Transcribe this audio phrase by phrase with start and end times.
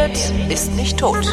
[0.00, 1.26] redet, ist nicht tot.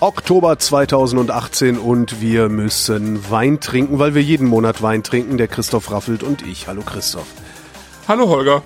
[0.00, 5.38] Oktober 2018 und wir müssen Wein trinken, weil wir jeden Monat Wein trinken.
[5.38, 6.66] Der Christoph Raffelt und ich.
[6.66, 7.26] Hallo Christoph.
[8.08, 8.62] Hallo Holger.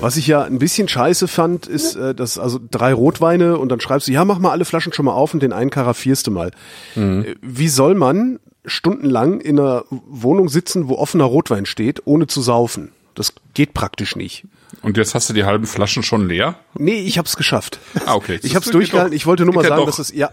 [0.00, 3.80] Was ich ja ein bisschen scheiße fand, ist, äh, dass also drei Rotweine und dann
[3.80, 6.30] schreibst du, ja, mach mal alle Flaschen schon mal auf und den einen karaffierst du
[6.30, 6.52] mal.
[6.94, 7.26] Mhm.
[7.42, 12.92] Wie soll man stundenlang in einer Wohnung sitzen, wo offener Rotwein steht, ohne zu saufen?
[13.14, 14.44] Das geht praktisch nicht.
[14.80, 16.56] Und jetzt hast du die halben Flaschen schon leer?
[16.74, 17.78] Nee, ich hab's geschafft.
[18.06, 18.40] Ah, okay.
[18.42, 19.14] Ich hab's durchgehalten.
[19.14, 20.30] Ich wollte nur mal sagen, dass es ja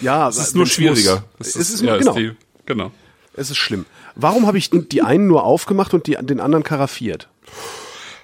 [0.00, 1.24] ja, es ist nur schwieriger.
[1.38, 2.12] Es ist, ist, ja, genau.
[2.12, 2.32] Ist die,
[2.66, 2.92] genau.
[3.34, 3.86] Es ist schlimm.
[4.14, 7.28] Warum habe ich die einen nur aufgemacht und die, den anderen karaffiert?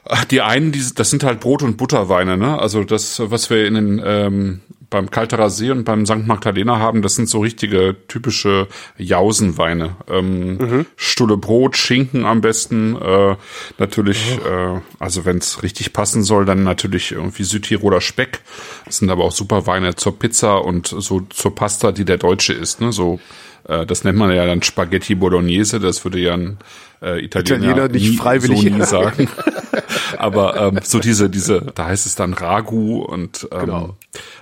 [0.08, 2.58] Ach, die einen, die, das sind halt Brot- und Butterweine, ne?
[2.58, 6.26] Also das, was wir in den ähm, beim Kalterer See und beim St.
[6.26, 9.96] Magdalena haben, das sind so richtige typische Jausenweine.
[10.08, 10.86] Ähm, mhm.
[10.96, 12.96] Stulle Brot, Schinken am besten.
[12.96, 13.36] Äh,
[13.78, 14.48] natürlich, oh.
[14.48, 18.40] äh, also wenn es richtig passen soll, dann natürlich irgendwie Südtiroler Speck.
[18.84, 22.52] Das sind aber auch super Weine zur Pizza und so zur Pasta, die der Deutsche
[22.52, 22.92] isst, ne?
[22.92, 23.20] So
[23.68, 26.58] äh, das nennt man ja dann Spaghetti Bolognese, das würde ja ein
[27.02, 29.28] äh, Italiener, Italiener nicht nie, freiwillig so nie sagen.
[30.18, 33.96] aber ähm, so diese, diese, da heißt es dann Ragu und ähm, genau.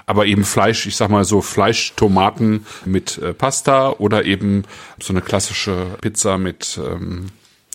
[0.06, 4.64] aber eben Fleisch, ich sag mal so Fleischtomaten mit äh, Pasta oder eben
[5.00, 7.26] so eine klassische Pizza mit ähm,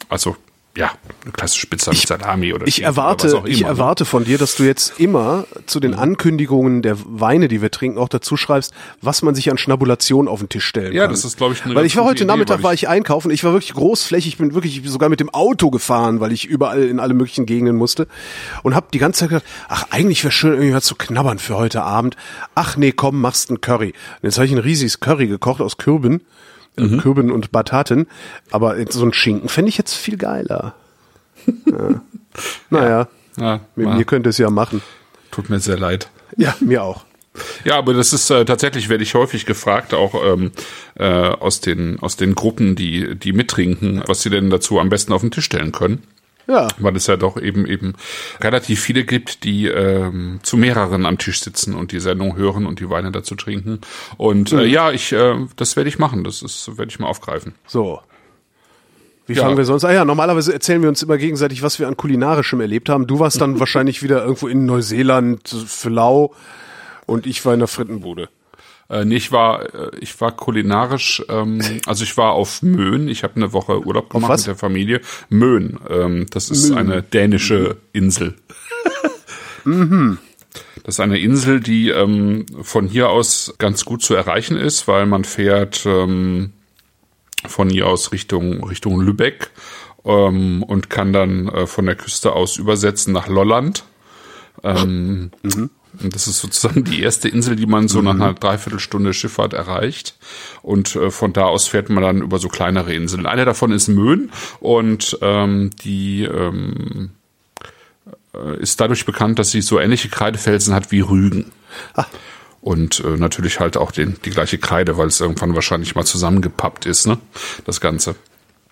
[0.09, 0.35] also
[0.78, 0.92] ja,
[1.23, 3.67] eine klassische Pizza ich, mit Salami oder Ich erwarte, oder ich ne?
[3.67, 6.00] erwarte von dir, dass du jetzt immer zu den mhm.
[6.00, 10.40] Ankündigungen der Weine, die wir trinken, auch dazu schreibst, was man sich an Schnabulation auf
[10.40, 11.09] den Tisch stellen ja, kann.
[11.09, 13.31] Ja, das ist glaube ich eine Weil ich war heute Idee, Nachmittag war ich einkaufen,
[13.31, 16.84] ich war wirklich großflächig, ich bin wirklich sogar mit dem Auto gefahren, weil ich überall
[16.84, 18.08] in alle möglichen Gegenden musste
[18.62, 21.58] und habe die ganze Zeit gedacht, ach, eigentlich wäre schön irgendwie was zu knabbern für
[21.58, 22.16] heute Abend.
[22.53, 23.90] Ach nee, komm, machst ein Curry.
[24.22, 26.22] Und jetzt habe ich ein riesiges Curry gekocht aus Kürben
[26.80, 26.99] mhm.
[26.99, 28.08] Kürben und Bataten.
[28.52, 30.75] Aber so ein Schinken fände ich jetzt viel geiler.
[31.45, 32.01] ja.
[32.69, 33.07] Naja,
[33.38, 34.81] ja, mit mir könnte es ja machen.
[35.31, 36.09] Tut mir sehr leid.
[36.38, 37.06] Ja, mir auch.
[37.63, 40.51] Ja, aber das ist äh, tatsächlich werde ich häufig gefragt, auch ähm,
[40.95, 45.13] äh, aus den aus den Gruppen, die die mittrinken, was sie denn dazu am besten
[45.13, 46.03] auf den Tisch stellen können.
[46.50, 46.68] Ja.
[46.80, 47.94] Weil es ja doch eben eben
[48.42, 52.80] relativ viele gibt, die ähm, zu mehreren am Tisch sitzen und die Sendung hören und
[52.80, 53.82] die Weine dazu trinken.
[54.18, 54.62] Und äh, mhm.
[54.68, 56.24] ja, ich, äh, das werde ich machen.
[56.24, 57.54] Das ist, werde ich mal aufgreifen.
[57.68, 58.00] So.
[59.28, 59.44] Wie ja.
[59.44, 59.84] fangen wir sonst?
[59.84, 63.06] Ah ja, normalerweise erzählen wir uns immer gegenseitig, was wir an kulinarischem erlebt haben.
[63.06, 66.34] Du warst dann wahrscheinlich wieder irgendwo in Neuseeland für Lau
[67.06, 68.30] und ich war in der Frittenbude.
[68.89, 73.07] Äh, nee, ich war, äh, ich war kulinarisch, ähm, also ich war auf Möhn.
[73.07, 75.01] Ich habe eine Woche Urlaub gemacht mit der Familie.
[75.29, 76.77] Möhn, ähm, das ist Möhn.
[76.77, 78.35] eine dänische Insel.
[79.63, 80.17] mhm.
[80.83, 85.06] Das ist eine Insel, die ähm, von hier aus ganz gut zu erreichen ist, weil
[85.06, 86.53] man fährt ähm,
[87.45, 89.51] von hier aus Richtung Richtung Lübeck
[90.03, 93.83] ähm, und kann dann äh, von der Küste aus übersetzen nach Lolland.
[94.63, 95.69] Ähm, mhm.
[95.94, 98.22] Das ist sozusagen die erste Insel, die man so nach mhm.
[98.22, 100.17] einer Dreiviertelstunde Schifffahrt erreicht.
[100.61, 103.25] Und äh, von da aus fährt man dann über so kleinere Inseln.
[103.25, 107.11] Eine davon ist Möhn und ähm, die ähm,
[108.33, 111.51] äh, ist dadurch bekannt, dass sie so ähnliche Kreidefelsen hat wie Rügen.
[111.95, 112.06] Ah.
[112.61, 116.85] Und äh, natürlich halt auch den, die gleiche Kreide, weil es irgendwann wahrscheinlich mal zusammengepappt
[116.85, 117.17] ist, ne?
[117.66, 118.16] Das Ganze.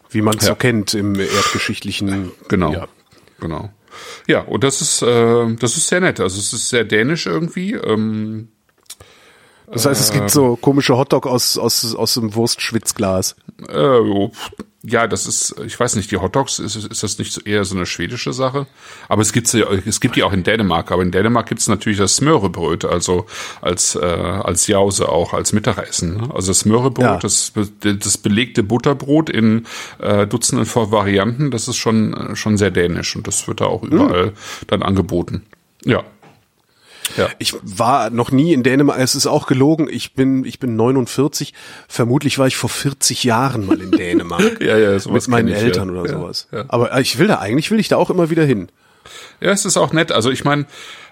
[0.09, 0.49] Wie man es ja.
[0.49, 2.31] so kennt im erdgeschichtlichen.
[2.49, 2.73] Genau.
[2.73, 2.87] Ja.
[3.39, 3.71] Genau.
[4.27, 6.19] Ja, und das ist, äh, das ist sehr nett.
[6.19, 7.73] Also es ist sehr dänisch irgendwie.
[7.73, 8.49] Ähm,
[9.71, 13.35] das heißt, es gibt so komische Hotdog aus, aus, aus dem Wurstschwitzglas.
[13.67, 14.29] Äh,
[14.83, 17.85] ja, das ist, ich weiß nicht, die Hotdogs, ist, ist das nicht eher so eine
[17.85, 18.67] schwedische Sache?
[19.09, 20.91] Aber es gibt sie, es gibt die auch in Dänemark.
[20.91, 23.25] Aber in Dänemark gibt es natürlich das Smörebröt, also
[23.61, 26.17] als, äh, als Jause auch, als Mittagessen.
[26.17, 26.29] Ne?
[26.33, 27.17] Also das Smörebröt, ja.
[27.17, 29.65] das, das belegte Butterbrot in
[29.99, 33.83] äh, Dutzenden von Varianten, das ist schon, schon sehr dänisch und das wird da auch
[33.83, 34.33] überall hm.
[34.67, 35.43] dann angeboten.
[35.83, 36.03] Ja.
[37.15, 37.29] Ja.
[37.39, 38.99] Ich war noch nie in Dänemark.
[38.99, 39.87] Es ist auch gelogen.
[39.89, 41.53] Ich bin, ich bin 49.
[41.87, 44.57] Vermutlich war ich vor 40 Jahren mal in Dänemark.
[44.61, 46.01] ja, ja, sowas mit meinen ich, Eltern ja.
[46.01, 46.47] oder ja, sowas.
[46.51, 46.65] Ja.
[46.67, 48.69] Aber ich will da eigentlich will ich da auch immer wieder hin.
[49.39, 50.11] Ja, es ist auch nett.
[50.11, 50.65] Also ich meine,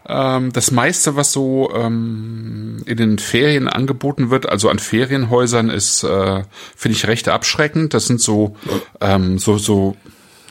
[0.07, 6.03] ähm, das meiste, was so ähm, in den Ferien angeboten wird, also an Ferienhäusern, ist,
[6.03, 6.43] äh,
[6.75, 7.93] finde ich, recht abschreckend.
[7.93, 8.55] Das sind so,
[9.01, 9.95] ähm, so, so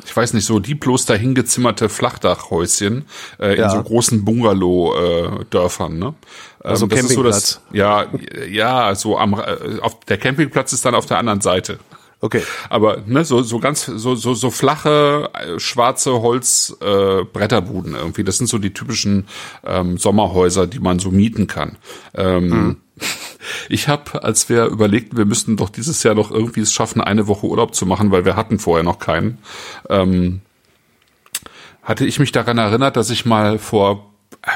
[0.05, 3.07] ich weiß nicht, so die bloß dahingezimmerte Flachdachhäuschen
[3.41, 3.65] äh, ja.
[3.65, 6.15] in so großen Bungalow-Dörfern, ne?
[6.61, 7.37] Also ähm, das Campingplatz.
[7.37, 8.07] Ist so das, ja,
[8.49, 11.79] ja, so am äh, auf der Campingplatz ist dann auf der anderen Seite.
[12.25, 12.43] Okay.
[12.71, 18.25] Aber ne, so so ganz so so so flache äh, schwarze Holz äh, Bretterbuden irgendwie.
[18.25, 19.27] Das sind so die typischen
[19.63, 21.77] ähm, Sommerhäuser, die man so mieten kann.
[22.15, 22.77] Ähm, mhm.
[23.69, 27.27] Ich habe, als wir überlegten, wir müssten doch dieses Jahr noch irgendwie es schaffen, eine
[27.27, 29.37] Woche Urlaub zu machen, weil wir hatten vorher noch keinen,
[29.91, 30.41] ähm,
[31.83, 34.14] hatte ich mich daran erinnert, dass ich mal vor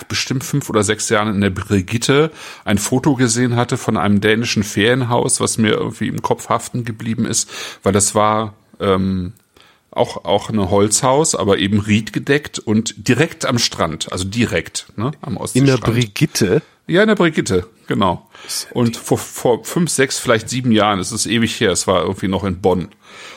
[0.09, 2.31] bestimmt fünf oder sechs Jahren in der Brigitte
[2.65, 7.25] ein Foto gesehen hatte von einem dänischen Ferienhaus, was mir irgendwie im Kopf haften geblieben
[7.27, 7.51] ist,
[7.83, 9.33] weil das war ähm,
[9.91, 15.37] auch auch ein Holzhaus, aber eben riedgedeckt und direkt am Strand, also direkt ne, am
[15.37, 15.79] Ostseestrand.
[15.79, 16.63] In der Brigitte?
[16.87, 18.31] Ja, in der Brigitte, genau.
[18.73, 22.29] Und vor, vor fünf, sechs, vielleicht sieben Jahren, es ist ewig her, es war irgendwie
[22.29, 22.89] noch in Bonn.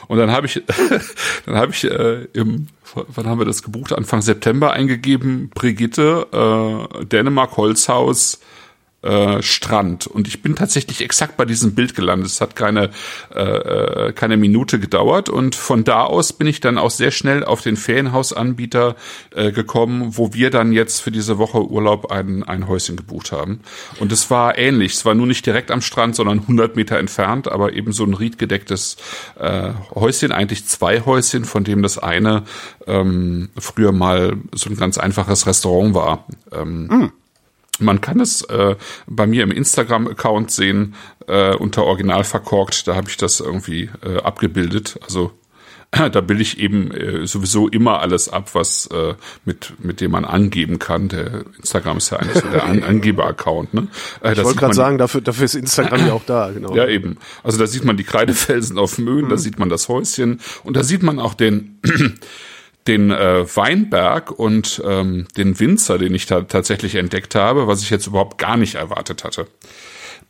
[0.08, 0.62] Und dann habe ich,
[1.46, 3.92] dann habe ich äh, im, wann haben wir das gebucht?
[3.92, 6.26] Anfang September eingegeben, Brigitte,
[7.00, 8.40] äh, Dänemark Holzhaus,
[9.02, 10.06] äh, Strand.
[10.06, 12.28] Und ich bin tatsächlich exakt bei diesem Bild gelandet.
[12.28, 12.90] Es hat keine,
[13.34, 15.28] äh, äh, keine Minute gedauert.
[15.28, 18.96] Und von da aus bin ich dann auch sehr schnell auf den Ferienhausanbieter
[19.34, 23.60] äh, gekommen, wo wir dann jetzt für diese Woche Urlaub ein, ein Häuschen gebucht haben.
[23.98, 24.92] Und es war ähnlich.
[24.92, 28.14] Es war nur nicht direkt am Strand, sondern 100 Meter entfernt, aber eben so ein
[28.14, 28.96] riedgedecktes
[29.38, 32.44] äh, Häuschen, eigentlich zwei Häuschen, von dem das eine
[32.86, 36.26] ähm, früher mal so ein ganz einfaches Restaurant war.
[36.52, 37.12] Ähm, mm.
[37.78, 38.76] Man kann es äh,
[39.06, 40.94] bei mir im Instagram-Account sehen,
[41.26, 44.98] äh, unter Original verkorkt, da habe ich das irgendwie äh, abgebildet.
[45.02, 45.32] Also
[46.12, 49.14] da bilde ich eben äh, sowieso immer alles ab, was äh,
[49.44, 51.08] mit mit dem man angeben kann.
[51.08, 53.74] Der Instagram ist ja eigentlich so der An Angeber-Account.
[53.74, 53.88] Ne?
[54.22, 56.50] Äh, ich wollte gerade sagen, dafür dafür ist Instagram ja auch da.
[56.62, 56.74] Genau.
[56.74, 57.16] Ja eben.
[57.42, 59.28] Also da sieht man die Kreidefelsen auf Möhn, mhm.
[59.30, 61.80] da sieht man das Häuschen und da sieht man auch den
[62.86, 67.90] den äh, Weinberg und ähm, den Winzer, den ich da tatsächlich entdeckt habe, was ich
[67.90, 69.46] jetzt überhaupt gar nicht erwartet hatte.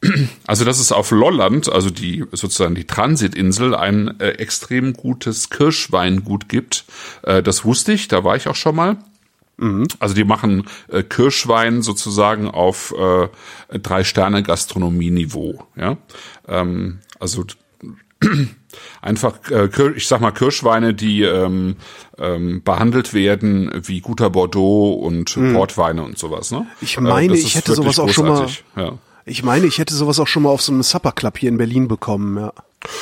[0.48, 6.48] Also, dass es auf Lolland, also die sozusagen die Transitinsel, ein äh, extrem gutes Kirschweingut
[6.48, 6.84] gibt,
[7.22, 8.96] äh, das wusste ich, da war ich auch schon mal.
[9.58, 9.86] Mhm.
[10.00, 13.28] Also die machen äh, Kirschwein sozusagen auf äh,
[13.78, 15.62] drei Sterne Gastronomie-Niveau.
[15.76, 15.98] Ja,
[16.48, 17.44] ähm, also
[19.00, 21.76] einfach, äh, ich sag mal, Kirschweine, die ähm,
[22.18, 25.54] ähm, behandelt werden wie guter Bordeaux und mm.
[25.54, 26.50] Portweine und sowas.
[26.50, 26.66] Ne?
[26.80, 28.46] Ich meine, äh, ich hätte sowas auch schon mal.
[28.76, 28.98] Ja.
[29.24, 31.58] Ich meine, ich hätte sowas auch schon mal auf so einem Supper Club hier in
[31.58, 32.38] Berlin bekommen.
[32.38, 32.52] Ja.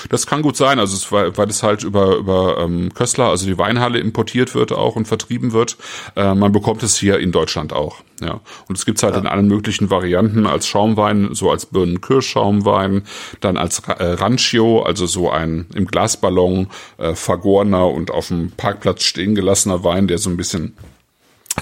[0.08, 3.46] Das kann gut sein, also es, weil, weil es halt über über ähm, Köstler, also
[3.46, 5.76] die Weinhalle importiert wird auch und vertrieben wird.
[6.16, 7.98] Äh, man bekommt es hier in Deutschland auch.
[8.20, 9.20] Ja, und es gibt's halt ja.
[9.20, 13.04] in allen möglichen Varianten als Schaumwein, so als Birnen-Kirschschaumwein,
[13.40, 16.68] dann als äh, Rancio, also so ein im Glasballon
[16.98, 20.76] äh, vergorener und auf dem Parkplatz stehen gelassener Wein, der so ein bisschen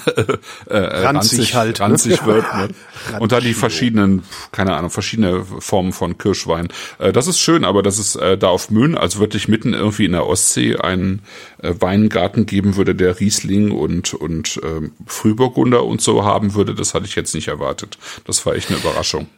[0.67, 1.85] äh, ranzig, ranzig halt, ne?
[1.85, 2.45] ranzig wird.
[2.59, 3.21] Ne?
[3.21, 6.69] und da die verschiedenen, keine Ahnung, verschiedene Formen von Kirschwein.
[6.99, 10.05] Äh, das ist schön, aber dass es äh, da auf Möhn, also wirklich mitten irgendwie
[10.05, 11.23] in der Ostsee, einen
[11.62, 16.95] äh, Weingarten geben würde, der Riesling und und äh, Frühburgunder und so haben würde, das
[16.95, 17.99] hatte ich jetzt nicht erwartet.
[18.25, 19.29] Das war echt eine Überraschung.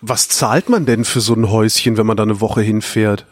[0.00, 3.24] Was zahlt man denn für so ein Häuschen, wenn man da eine Woche hinfährt?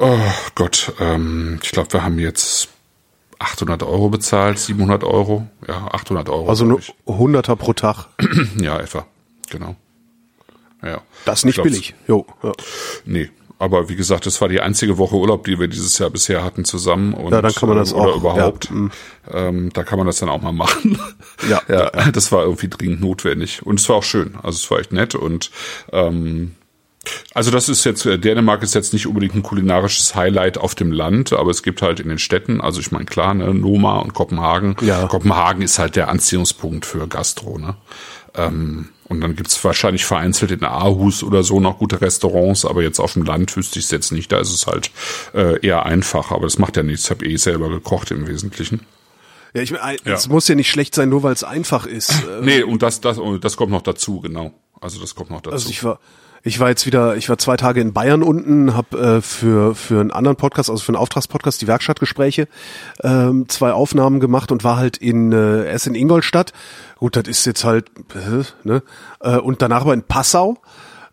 [0.00, 0.18] Oh
[0.54, 2.68] Gott, ähm, ich glaube, wir haben jetzt
[3.38, 6.48] 800 Euro bezahlt, 700 Euro, ja, 800 Euro.
[6.48, 8.06] Also nur 100er pro Tag.
[8.60, 9.06] ja, etwa,
[9.50, 9.76] genau.
[10.82, 11.02] Ja.
[11.24, 11.94] Das ist nicht billig.
[12.06, 12.52] Jo, ja.
[13.04, 16.44] Nee, aber wie gesagt, das war die einzige Woche Urlaub, die wir dieses Jahr bisher
[16.44, 17.12] hatten zusammen.
[17.12, 18.16] Und, ja, dann kann man das oder auch.
[18.16, 18.66] überhaupt.
[18.66, 18.72] Ja.
[18.72, 18.90] Mhm.
[19.32, 20.98] Ähm, da kann man das dann auch mal machen.
[21.48, 22.10] Ja, ja, ja.
[22.12, 23.66] Das war irgendwie dringend notwendig.
[23.66, 24.36] Und es war auch schön.
[24.36, 25.50] Also es war echt nett und
[25.92, 26.54] ähm,
[27.34, 30.92] also das ist jetzt, äh, Dänemark ist jetzt nicht unbedingt ein kulinarisches Highlight auf dem
[30.92, 34.14] Land, aber es gibt halt in den Städten, also ich meine klar, ne, Noma und
[34.14, 34.76] Kopenhagen.
[34.80, 35.06] Ja.
[35.06, 37.76] Kopenhagen ist halt der Anziehungspunkt für Gastro, ne?
[38.34, 43.00] Ähm, und dann gibt's wahrscheinlich vereinzelt in Aarhus oder so noch gute Restaurants, aber jetzt
[43.00, 44.30] auf dem Land wüsste ich es jetzt nicht.
[44.30, 44.90] Da ist es halt
[45.34, 47.04] äh, eher einfach, aber das macht ja nichts.
[47.04, 48.80] Ich habe eh selber gekocht im Wesentlichen.
[49.54, 50.30] Ja, ich meine, es ja.
[50.30, 52.22] muss ja nicht schlecht sein, nur weil es einfach ist.
[52.42, 54.52] nee, und das, das, das kommt noch dazu, genau.
[54.78, 55.54] Also das kommt noch dazu.
[55.54, 55.98] Also ich war,
[56.42, 60.00] ich war jetzt wieder, ich war zwei Tage in Bayern unten, habe äh, für für
[60.00, 62.48] einen anderen Podcast, also für einen Auftragspodcast, die Werkstattgespräche,
[63.02, 66.52] ähm, zwei Aufnahmen gemacht und war halt in äh, erst in Ingolstadt.
[66.96, 68.82] Gut, das ist jetzt halt, äh, ne?
[69.20, 70.58] Äh, und danach aber in Passau.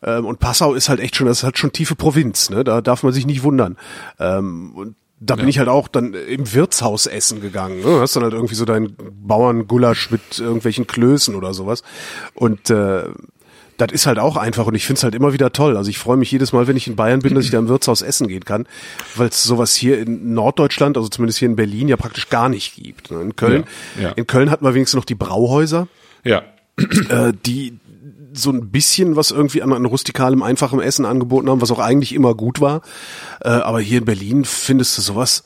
[0.03, 2.63] Ähm, und Passau ist halt echt schon, das ist halt schon tiefe Provinz, ne?
[2.63, 3.77] Da darf man sich nicht wundern.
[4.19, 5.49] Ähm, und da bin ja.
[5.49, 7.79] ich halt auch dann im Wirtshaus essen gegangen.
[7.79, 7.99] Ne?
[8.01, 11.83] Hast dann halt irgendwie so deinen Bauerngulasch mit irgendwelchen Klößen oder sowas.
[12.33, 13.05] Und äh,
[13.77, 15.75] das ist halt auch einfach und ich finde es halt immer wieder toll.
[15.75, 17.67] Also ich freue mich jedes Mal, wenn ich in Bayern bin, dass ich da im
[17.67, 18.67] Wirtshaus essen gehen kann,
[19.15, 22.75] weil es sowas hier in Norddeutschland, also zumindest hier in Berlin, ja praktisch gar nicht
[22.75, 23.11] gibt.
[23.11, 23.21] Ne?
[23.21, 23.65] In Köln,
[23.97, 24.09] ja, ja.
[24.11, 25.87] in Köln hatten wir wenigstens noch die Brauhäuser,
[26.23, 26.43] ja.
[27.09, 27.79] äh, die
[28.33, 32.13] so ein bisschen was irgendwie an, an rustikalem, einfachem Essen angeboten haben, was auch eigentlich
[32.13, 32.81] immer gut war.
[33.41, 35.43] Äh, aber hier in Berlin findest du sowas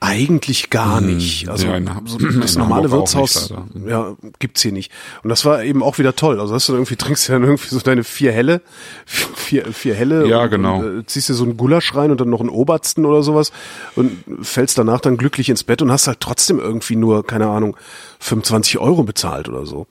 [0.00, 1.48] Eigentlich gar hm, nicht.
[1.48, 4.92] Also ja, in, so, das normale Wirtshaus nicht, ja, gibt's hier nicht.
[5.24, 6.40] Und das war eben auch wieder toll.
[6.40, 8.62] Also hast du irgendwie trinkst du dann irgendwie so deine vier helle,
[9.06, 10.28] vier, vier helle.
[10.28, 10.78] Ja, und, genau.
[10.78, 13.50] Und, äh, ziehst dir so einen Gulasch rein und dann noch einen Obersten oder sowas
[13.96, 17.76] und fällst danach dann glücklich ins Bett und hast halt trotzdem irgendwie nur, keine Ahnung,
[18.20, 19.86] 25 Euro bezahlt oder so.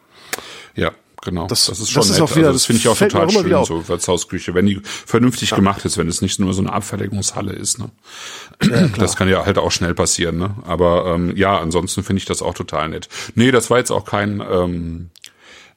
[1.28, 1.46] Genau.
[1.48, 3.66] Das, das ist schon das ist auch wieder, also das finde ich auch total schön,
[3.66, 5.58] so Wirtshausküche, wenn die vernünftig ja.
[5.58, 7.80] gemacht ist, wenn es nicht nur so eine Abfertigungshalle ist.
[7.80, 7.90] Ne?
[8.64, 10.38] Ja, das kann ja halt auch schnell passieren.
[10.38, 10.56] Ne?
[10.66, 13.10] Aber ähm, ja, ansonsten finde ich das auch total nett.
[13.36, 15.10] Nee, das war jetzt auch kein ähm,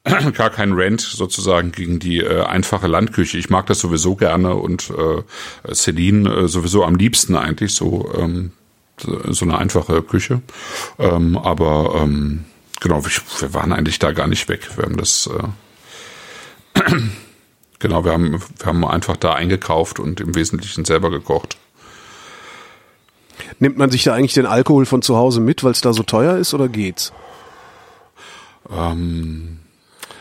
[0.35, 3.37] gar kein Rant sozusagen gegen die äh, einfache Landküche.
[3.37, 8.53] Ich mag das sowieso gerne und äh, Celine äh, sowieso am liebsten eigentlich so ähm,
[8.99, 10.43] so eine einfache Küche.
[11.01, 12.45] Ähm, aber ähm,
[12.81, 14.69] genau, wir, waren eigentlich da gar nicht weg.
[14.77, 15.29] Wir haben das
[16.75, 16.83] äh,
[17.79, 21.57] genau, wir haben wir haben einfach da eingekauft und im Wesentlichen selber gekocht.
[23.59, 26.03] Nimmt man sich da eigentlich den Alkohol von zu Hause mit, weil es da so
[26.03, 27.13] teuer ist, oder geht's?
[28.71, 29.59] Ähm,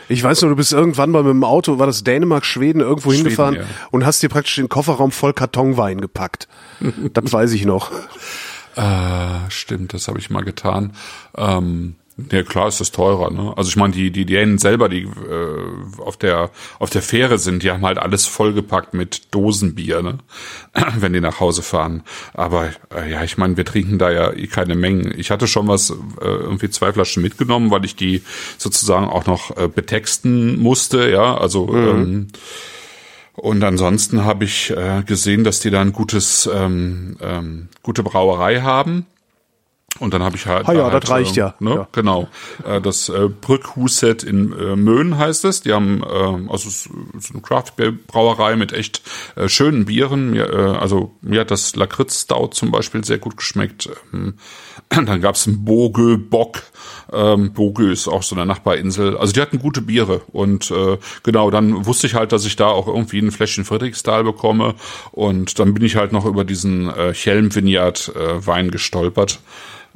[0.08, 3.10] ich weiß nur, du bist irgendwann mal mit dem Auto, war das Dänemark, Schweden, irgendwo
[3.10, 3.62] Schweden, hingefahren ja.
[3.90, 6.48] und hast dir praktisch den Kofferraum voll Kartonwein gepackt.
[7.12, 7.90] das weiß ich noch.
[8.76, 10.92] Äh, stimmt, das habe ich mal getan.
[11.36, 11.96] Ähm,
[12.30, 13.52] ja, klar ist das teurer, ne?
[13.56, 17.62] Also ich meine, die, die Dänen selber, die äh, auf der auf der Fähre sind,
[17.62, 20.18] die haben halt alles vollgepackt mit Dosenbier, ne?
[20.98, 22.02] Wenn die nach Hause fahren.
[22.34, 25.12] Aber äh, ja, ich meine, wir trinken da ja eh keine Mengen.
[25.16, 28.22] Ich hatte schon was, äh, irgendwie zwei Flaschen mitgenommen, weil ich die
[28.58, 31.36] sozusagen auch noch äh, betexten musste, ja.
[31.36, 31.88] Also mhm.
[31.88, 32.26] ähm,
[33.40, 38.60] und ansonsten habe ich äh, gesehen, dass die da ein gutes, ähm, ähm, gute Brauerei
[38.60, 39.06] haben.
[39.98, 40.68] Und dann habe ich halt.
[40.68, 41.54] Ah ja, halt, das reicht äh, ja.
[41.58, 41.88] Ne, ja.
[41.92, 42.28] Genau.
[42.64, 45.62] Äh, das äh, Brückhuset in äh, Möhn heißt es.
[45.62, 46.90] Die haben äh, also so
[47.32, 49.02] eine Craft-Brauerei mit echt
[49.36, 50.30] äh, schönen Bieren.
[50.30, 53.90] Mir, äh, also mir hat das Lakritz-Stout zum Beispiel sehr gut geschmeckt.
[54.12, 54.34] Ähm,
[54.88, 56.62] dann gab's einen Bogö Bock.
[57.12, 59.16] Ähm, Bogö ist auch so eine Nachbarinsel.
[59.16, 60.22] Also die hatten gute Biere.
[60.32, 64.24] Und äh, genau, dann wusste ich halt, dass ich da auch irgendwie ein Fläschchen Friedrichsthal
[64.24, 64.76] bekomme.
[65.10, 69.40] Und dann bin ich halt noch über diesen äh, Chelm Vineyard äh, Wein gestolpert.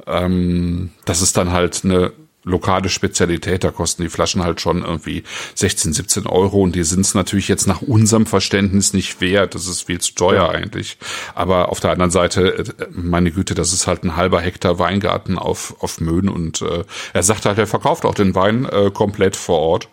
[0.05, 2.13] Ähm, das ist dann halt eine
[2.45, 5.23] lokale Spezialität, da kosten die Flaschen halt schon irgendwie
[5.55, 9.55] 16, 17 Euro und die sind es natürlich jetzt nach unserem Verständnis nicht wert.
[9.55, 10.97] Das ist viel zu teuer eigentlich.
[11.33, 15.37] Aber auf der anderen Seite, äh, meine Güte, das ist halt ein halber Hektar Weingarten
[15.39, 16.83] auf, auf Möhn und äh,
[17.13, 19.89] er sagt halt, er verkauft auch den Wein äh, komplett vor Ort.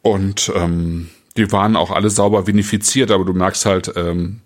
[0.00, 4.40] Und ähm, die waren auch alle sauber vinifiziert, aber du merkst halt, ähm,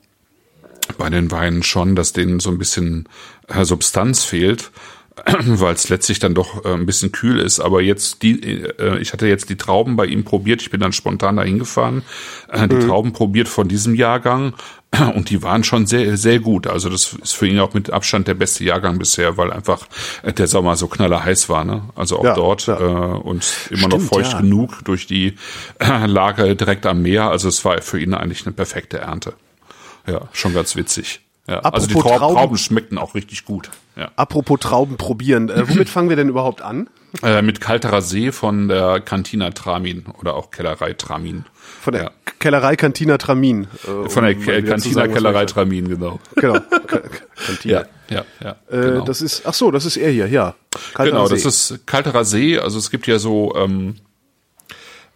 [0.99, 3.09] bei den Weinen schon, dass denen so ein bisschen
[3.49, 4.71] äh, Substanz fehlt,
[5.27, 7.61] weil es letztlich dann doch äh, ein bisschen kühl ist.
[7.61, 10.62] Aber jetzt die, äh, ich hatte jetzt die Trauben bei ihm probiert.
[10.62, 12.03] Ich bin dann spontan da hingefahren,
[12.51, 12.89] äh, die mhm.
[12.89, 14.55] Trauben probiert von diesem Jahrgang
[15.15, 16.67] und die waren schon sehr, sehr gut.
[16.67, 19.87] Also das ist für ihn auch mit Abstand der beste Jahrgang bisher, weil einfach
[20.25, 21.65] der Sommer so knaller heiß war.
[21.65, 21.83] Ne?
[21.95, 22.79] Also auch ja, dort ja.
[22.81, 24.41] Äh, und immer Stimmt, noch feucht ja.
[24.41, 25.37] genug durch die
[25.79, 27.31] Lage direkt am Meer.
[27.31, 29.35] Also es war für ihn eigentlich eine perfekte Ernte.
[30.07, 31.21] Ja, schon ganz witzig.
[31.49, 33.71] Ja, also die Traub, Trauben, Trauben schmeckten auch richtig gut.
[33.97, 34.11] Ja.
[34.15, 36.89] Apropos Trauben probieren, äh, womit fangen wir denn überhaupt an?
[37.23, 41.45] Äh, mit Kalterer See von der Cantina Tramin oder auch Kellerei Tramin.
[41.81, 42.11] Von der ja.
[42.39, 43.67] Kellerei Cantina Tramin.
[43.85, 46.21] Äh, von der um Cantina Kellerei Tramin, genau.
[46.37, 46.59] Genau.
[47.45, 47.85] Cantina.
[48.09, 48.57] Ja, ja, ja.
[48.71, 49.05] Äh, genau.
[49.05, 50.55] Das ist, ach so, das ist er hier, ja.
[50.95, 51.35] Kalterer genau, See.
[51.43, 52.59] das ist Kalterer See.
[52.59, 53.97] Also es gibt ja so ähm,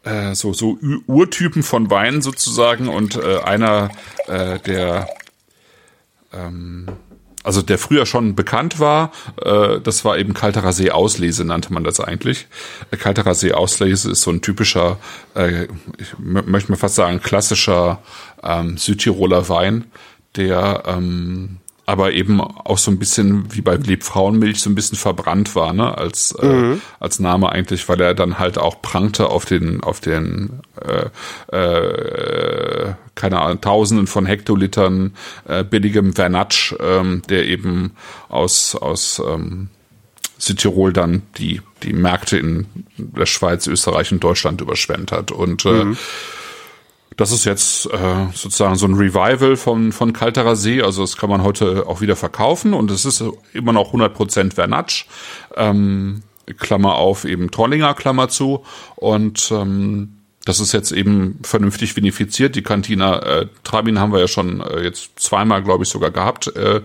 [0.06, 3.90] äh, so so Urtypen von Wein sozusagen und äh, einer
[4.26, 5.08] äh, der
[6.32, 6.86] ähm,
[7.42, 11.84] also der früher schon bekannt war, äh, das war eben Kalterer See Auslese, nannte man
[11.84, 12.48] das eigentlich.
[12.90, 14.98] Äh, Kalterer See Auslese ist so ein typischer,
[15.36, 18.02] äh, ich möchte mal fast sagen, klassischer
[18.42, 19.84] ähm, Südtiroler Wein,
[20.34, 25.55] der ähm, aber eben auch so ein bisschen wie bei Liebfrauenmilch so ein bisschen verbrannt
[25.55, 26.81] war, ne, als äh, mhm.
[26.99, 32.95] als Name eigentlich, weil er dann halt auch prangte auf den auf den äh, äh,
[33.14, 35.14] keine Ahnung Tausenden von Hektolitern
[35.47, 37.93] äh, billigem Vernatsch, ähm, der eben
[38.28, 39.69] aus aus ähm,
[40.38, 42.66] Südtirol dann die die Märkte in
[42.97, 45.97] der Schweiz, Österreich und Deutschland überschwemmt hat und äh, mhm.
[47.16, 50.82] Das ist jetzt äh, sozusagen so ein Revival von, von Kalterer See.
[50.82, 55.06] Also das kann man heute auch wieder verkaufen und es ist immer noch 100% Vernatsch.
[55.56, 56.23] Ähm,
[56.58, 58.64] Klammer auf, eben Trollinger, Klammer zu.
[58.96, 60.12] Und ähm,
[60.44, 62.54] das ist jetzt eben vernünftig vinifiziert.
[62.54, 66.54] Die Cantina äh, Trabin haben wir ja schon äh, jetzt zweimal, glaube ich, sogar gehabt.
[66.54, 66.82] Äh,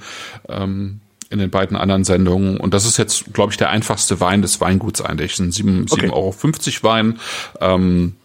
[0.49, 2.57] ähm, in den beiden anderen Sendungen.
[2.57, 5.39] Und das ist jetzt, glaube ich, der einfachste Wein des Weinguts eigentlich.
[5.39, 6.09] Ein 7,50 okay.
[6.09, 6.35] Euro
[6.83, 7.19] Wein.
[7.61, 8.15] Ähm,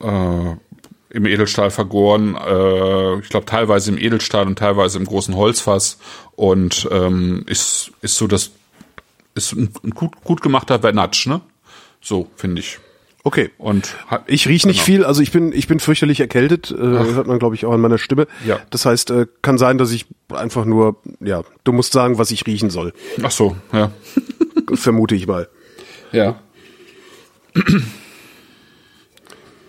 [0.00, 0.56] äh,
[1.10, 2.36] im Edelstahl vergoren.
[2.36, 5.98] Äh, ich glaube teilweise im Edelstahl und teilweise im großen Holzfass
[6.34, 8.50] und ähm, ist ist so das
[9.34, 11.40] ist ein, ein gut gut gemachter Vernatsch, ne?
[12.00, 12.78] So finde ich.
[13.24, 13.50] Okay.
[13.58, 13.96] Und
[14.28, 14.98] ich rieche nicht genau.
[14.98, 17.80] viel, also ich bin ich bin fürchterlich erkältet, äh, hört man glaube ich auch an
[17.80, 18.28] meiner Stimme.
[18.46, 18.60] Ja.
[18.70, 22.46] Das heißt, äh, kann sein, dass ich einfach nur ja, du musst sagen, was ich
[22.46, 22.92] riechen soll.
[23.22, 23.90] Ach so, ja.
[24.74, 25.48] Vermute ich mal.
[26.12, 26.40] Ja.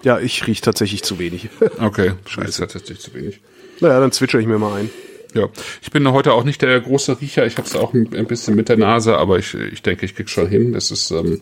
[0.04, 1.50] Ja, ich rieche tatsächlich zu wenig.
[1.80, 3.42] Okay, scheiße, tatsächlich zu wenig.
[3.80, 4.90] Naja, dann zwitscher ich mir mal ein.
[5.34, 5.50] Ja,
[5.82, 7.46] ich bin heute auch nicht der große Riecher.
[7.46, 10.30] Ich habe es auch ein, bisschen mit der Nase, aber ich, ich denke, ich krieg
[10.30, 10.74] schon hin.
[10.74, 11.42] Das ist ähm,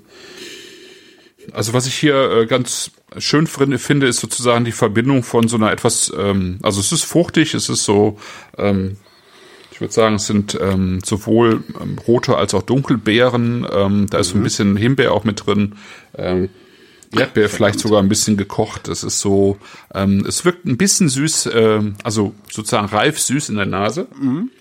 [1.52, 5.72] also was ich hier äh, ganz schön finde, ist sozusagen die Verbindung von so einer
[5.72, 8.18] etwas, ähm, also es ist fruchtig, es ist so,
[8.58, 8.98] ähm,
[9.72, 13.68] ich würde sagen, es sind ähm, sowohl ähm, rote als auch Dunkelbeeren.
[13.72, 14.32] Ähm, da ist mhm.
[14.32, 15.76] so ein bisschen Himbeer auch mit drin.
[16.18, 16.50] Ähm,
[17.16, 18.88] Erdbeer vielleicht sogar ein bisschen gekocht.
[18.88, 19.58] Das ist so,
[19.94, 24.08] ähm, es wirkt ein bisschen süß, äh, also sozusagen reif süß in der Nase.
[24.20, 24.52] Mhm.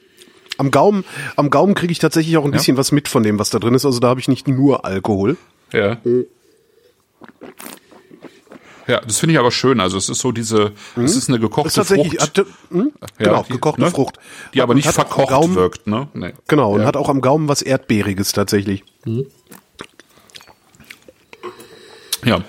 [0.56, 1.04] Am Gaumen,
[1.36, 3.74] am Gaumen kriege ich tatsächlich auch ein bisschen was mit von dem, was da drin
[3.74, 3.84] ist.
[3.84, 5.36] Also da habe ich nicht nur Alkohol.
[5.72, 5.98] Ja.
[6.04, 6.26] Mhm.
[8.86, 9.80] Ja, das finde ich aber schön.
[9.80, 11.04] Also es ist so diese, mhm.
[11.04, 12.38] es ist eine gekochte ist tatsächlich, Frucht.
[12.38, 13.90] Hat, mh, ja, genau, die, gekochte ne?
[13.90, 14.18] Frucht.
[14.52, 16.08] Die aber nicht verkocht Gaumen, wirkt, ne?
[16.12, 16.34] Nee.
[16.48, 18.84] Genau, und hat auch am Gaumen was Erdbeeriges tatsächlich.
[19.04, 19.26] Mhm.
[22.24, 22.42] Ja.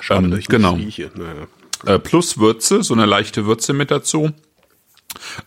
[0.00, 0.76] Schade, ähm, genau.
[0.76, 1.46] Naja.
[1.84, 4.32] Äh, plus Würze, so eine leichte Würze mit dazu.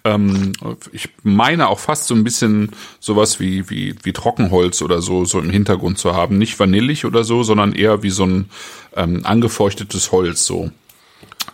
[0.04, 0.54] Ähm,
[0.92, 5.40] ich meine auch fast so ein bisschen sowas wie, wie, wie Trockenholz oder so, so
[5.40, 6.38] im Hintergrund zu haben.
[6.38, 8.50] Nicht vanillig oder so, sondern eher wie so ein
[8.96, 10.72] ähm, angefeuchtetes Holz, so.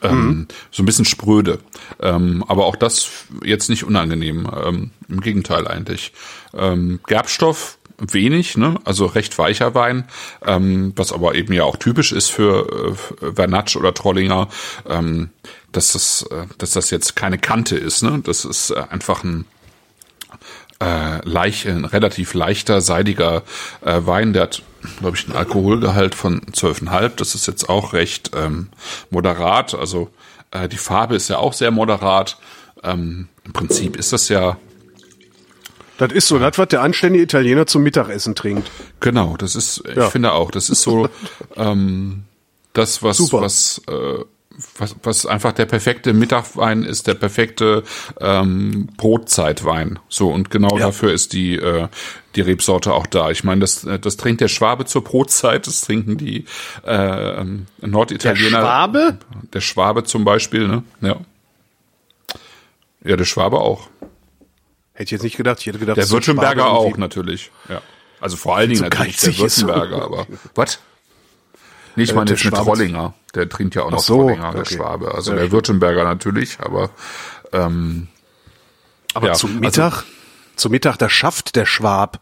[0.01, 0.47] Ähm, mhm.
[0.71, 1.59] So ein bisschen spröde.
[2.01, 3.09] Ähm, aber auch das
[3.43, 4.47] jetzt nicht unangenehm.
[4.63, 6.11] Ähm, Im Gegenteil eigentlich.
[6.53, 8.75] Ähm, Gerbstoff wenig, ne?
[8.83, 10.05] also recht weicher Wein,
[10.45, 14.49] ähm, was aber eben ja auch typisch ist für äh, Vernatsch oder Trollinger,
[14.87, 15.29] ähm,
[15.71, 18.21] dass das, äh, dass das jetzt keine Kante ist, ne?
[18.23, 19.45] Das ist äh, einfach ein
[20.81, 23.43] äh, leicht, ein relativ leichter, seidiger
[23.81, 24.61] äh, Wein, der hat,
[24.99, 27.15] glaube ich, einen Alkoholgehalt von 12,5.
[27.15, 28.69] Das ist jetzt auch recht ähm,
[29.09, 29.73] moderat.
[29.73, 30.09] Also
[30.51, 32.37] äh, die Farbe ist ja auch sehr moderat.
[32.83, 34.57] Ähm, Im Prinzip ist das ja
[35.97, 38.69] das ist so, das, was der anständige Italiener zum Mittagessen trinkt.
[38.99, 40.09] Genau, das ist, ich ja.
[40.09, 41.07] finde auch, das ist so
[41.55, 42.23] ähm,
[42.73, 43.41] das, was, Super.
[43.41, 44.23] was, äh,
[44.77, 47.83] was, was einfach der perfekte Mittagwein ist, der perfekte
[48.19, 49.99] ähm, Brotzeitwein.
[50.09, 50.87] So, und genau ja.
[50.87, 51.87] dafür ist die, äh,
[52.35, 53.31] die Rebsorte auch da.
[53.31, 56.45] Ich meine, das, das trinkt der Schwabe zur Brotzeit, das trinken die
[56.85, 57.43] äh,
[57.81, 58.49] Norditaliener.
[58.49, 59.17] Der Schwabe?
[59.53, 60.83] Der Schwabe zum Beispiel, ne?
[61.01, 61.19] Ja.
[63.05, 63.87] Ja, der Schwabe auch.
[64.95, 65.59] Hätte ich jetzt nicht gedacht.
[65.59, 67.51] Ich hätte gedacht, der Württemberger auch natürlich.
[67.69, 67.81] Ja.
[68.21, 70.79] Also vor allen Dingen so natürlich der Württemberger, aber was?
[71.97, 73.13] Nee, ich äh, meine jetzt mit Trollinger.
[73.35, 74.75] Der trinkt ja auch noch so, Trollinger, der okay.
[74.75, 75.13] Schwabe.
[75.13, 76.89] Also ja, der Württemberger natürlich, aber
[77.51, 78.07] ähm,
[79.13, 80.07] aber ja, zum Mittag, also,
[80.55, 82.21] zum Mittag, da schafft der Schwab.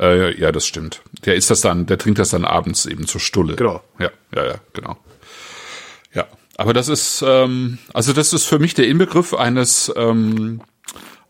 [0.00, 1.02] Äh, ja, das stimmt.
[1.24, 3.54] Der ist das dann, der trinkt das dann abends eben zur Stulle.
[3.54, 3.80] Genau.
[4.00, 4.96] Ja, ja, ja, genau.
[6.12, 10.62] Ja, aber das ist, ähm, also das ist für mich der Inbegriff eines ähm,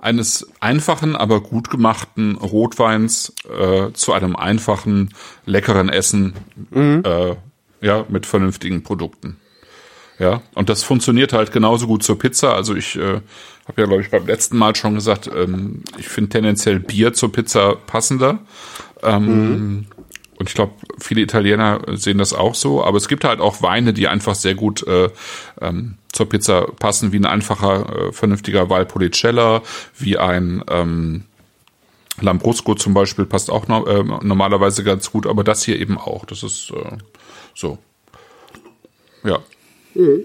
[0.02, 5.14] eines einfachen, aber gut gemachten Rotweins äh, zu einem einfachen,
[5.46, 6.34] leckeren Essen,
[6.70, 7.02] mhm.
[7.06, 7.36] äh,
[7.80, 9.38] ja, mit vernünftigen Produkten.
[10.18, 12.54] Ja, und das funktioniert halt genauso gut zur Pizza.
[12.54, 13.20] Also ich äh,
[13.66, 17.32] habe ja, glaube ich, beim letzten Mal schon gesagt, ähm, ich finde tendenziell Bier zur
[17.32, 18.40] Pizza passender.
[19.02, 19.86] Ähm, mhm.
[20.42, 23.92] Und ich glaube, viele Italiener sehen das auch so, aber es gibt halt auch Weine,
[23.92, 25.08] die einfach sehr gut äh,
[25.60, 29.62] ähm, zur Pizza passen, wie ein einfacher, äh, vernünftiger Valpolicella,
[29.96, 31.22] wie ein ähm,
[32.20, 36.24] Lambrusco zum Beispiel passt auch no, äh, normalerweise ganz gut, aber das hier eben auch.
[36.24, 36.98] Das ist äh,
[37.54, 37.78] so.
[39.22, 39.38] Ja.
[39.94, 40.24] Mhm.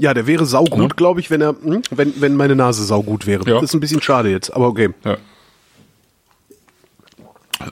[0.00, 0.96] Ja, der wäre saugut, ja.
[0.96, 3.44] glaube ich, wenn er, hm, wenn, wenn meine Nase saugut wäre.
[3.46, 3.54] Ja.
[3.56, 4.90] Das ist ein bisschen schade jetzt, aber okay.
[5.04, 5.18] Ja.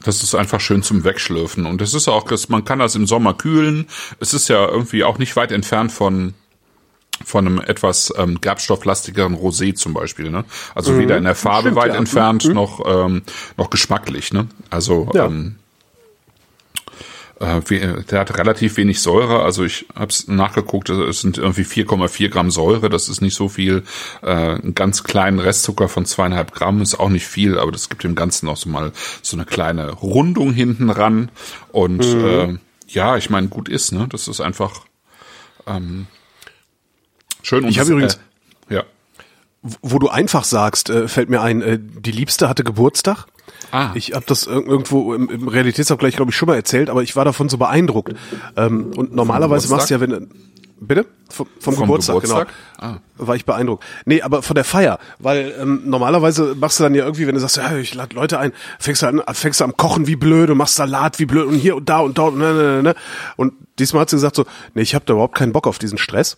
[0.05, 1.65] Das ist einfach schön zum Wegschlürfen.
[1.65, 3.87] Und es ist auch, dass man kann das im Sommer kühlen.
[4.21, 6.35] Es ist ja irgendwie auch nicht weit entfernt von
[7.25, 10.31] von einem etwas ähm, gerbstofflastigeren Rosé zum Beispiel.
[10.31, 10.45] Ne?
[10.75, 10.99] Also mhm.
[11.01, 11.99] weder in der Farbe Stimmt, weit ja.
[11.99, 12.55] entfernt mhm.
[12.55, 13.23] noch ähm,
[13.57, 14.33] noch geschmacklich.
[14.33, 14.49] Ne?
[14.71, 15.27] Also ja.
[15.27, 15.68] ähm, äh,
[17.41, 22.51] der hat relativ wenig Säure, also ich habe es nachgeguckt, es sind irgendwie 4,4 Gramm
[22.51, 23.85] Säure, das ist nicht so viel.
[24.23, 28.03] Äh, einen ganz kleinen Restzucker von zweieinhalb Gramm ist auch nicht viel, aber das gibt
[28.03, 31.31] dem Ganzen noch so mal so eine kleine Rundung hinten ran.
[31.71, 32.25] Und mhm.
[32.25, 34.07] äh, ja, ich meine, gut ist, ne?
[34.11, 34.81] Das ist einfach
[35.67, 36.07] ähm,
[37.43, 37.65] schön.
[37.65, 38.19] Und ich habe übrigens,
[38.69, 38.85] äh, ja.
[39.63, 43.27] Wo du einfach sagst, äh, fällt mir ein, äh, die Liebste hatte Geburtstag.
[43.71, 43.91] Ah.
[43.95, 47.25] Ich habe das irgendwo im, im Realitätsabgleich, glaube ich, schon mal erzählt, aber ich war
[47.25, 48.15] davon so beeindruckt.
[48.57, 50.29] Ähm, und normalerweise machst du ja, wenn
[50.81, 51.07] Bitte?
[51.29, 52.93] Vom, vom, vom Geburtstag, Geburtstag, genau.
[52.93, 53.01] Ah.
[53.17, 53.85] War ich beeindruckt.
[54.05, 57.41] Nee, aber von der Feier, weil ähm, normalerweise machst du dann ja irgendwie, wenn du
[57.41, 60.51] sagst, ja, ich lade Leute ein, fängst du an, fängst du am Kochen wie blöd
[60.51, 62.83] und machst Salat wie blöd und hier und da und dort und ne, ne, ne.
[62.83, 62.95] ne.
[63.37, 65.99] Und diesmal hat sie gesagt so, nee, ich habe da überhaupt keinen Bock auf diesen
[65.99, 66.37] Stress.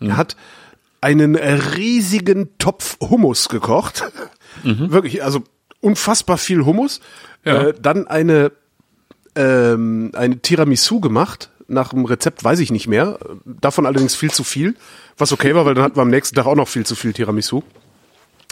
[0.00, 0.10] Mhm.
[0.10, 0.36] Er hat
[1.00, 4.10] einen riesigen Topf Hummus gekocht.
[4.64, 4.90] Mhm.
[4.90, 5.44] Wirklich, also
[5.80, 7.00] unfassbar viel Hummus.
[7.44, 7.68] Ja.
[7.68, 8.52] Äh, dann eine
[9.34, 13.18] ähm, eine Tiramisu gemacht nach dem Rezept weiß ich nicht mehr.
[13.44, 14.74] Davon allerdings viel zu viel,
[15.16, 17.12] was okay war, weil dann hatten wir am nächsten Tag auch noch viel zu viel
[17.12, 17.62] Tiramisu.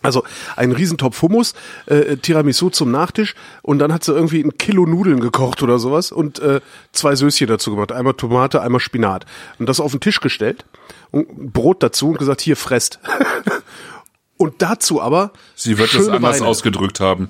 [0.03, 0.23] Also
[0.55, 1.55] ein Riesentopf Hummus,
[1.87, 6.13] äh, Tiramisu zum Nachtisch und dann hat sie irgendwie ein Kilo Nudeln gekocht oder sowas
[6.13, 6.61] und äh,
[6.93, 7.91] zwei Söschen dazu gemacht.
[7.91, 9.25] Einmal Tomate, einmal Spinat.
[9.59, 10.67] Und das auf den Tisch gestellt
[11.11, 13.01] und Brot dazu und gesagt, hier fresst.
[14.37, 15.33] und dazu aber.
[15.55, 16.47] Sie wird es anders Weine.
[16.49, 17.29] ausgedrückt haben.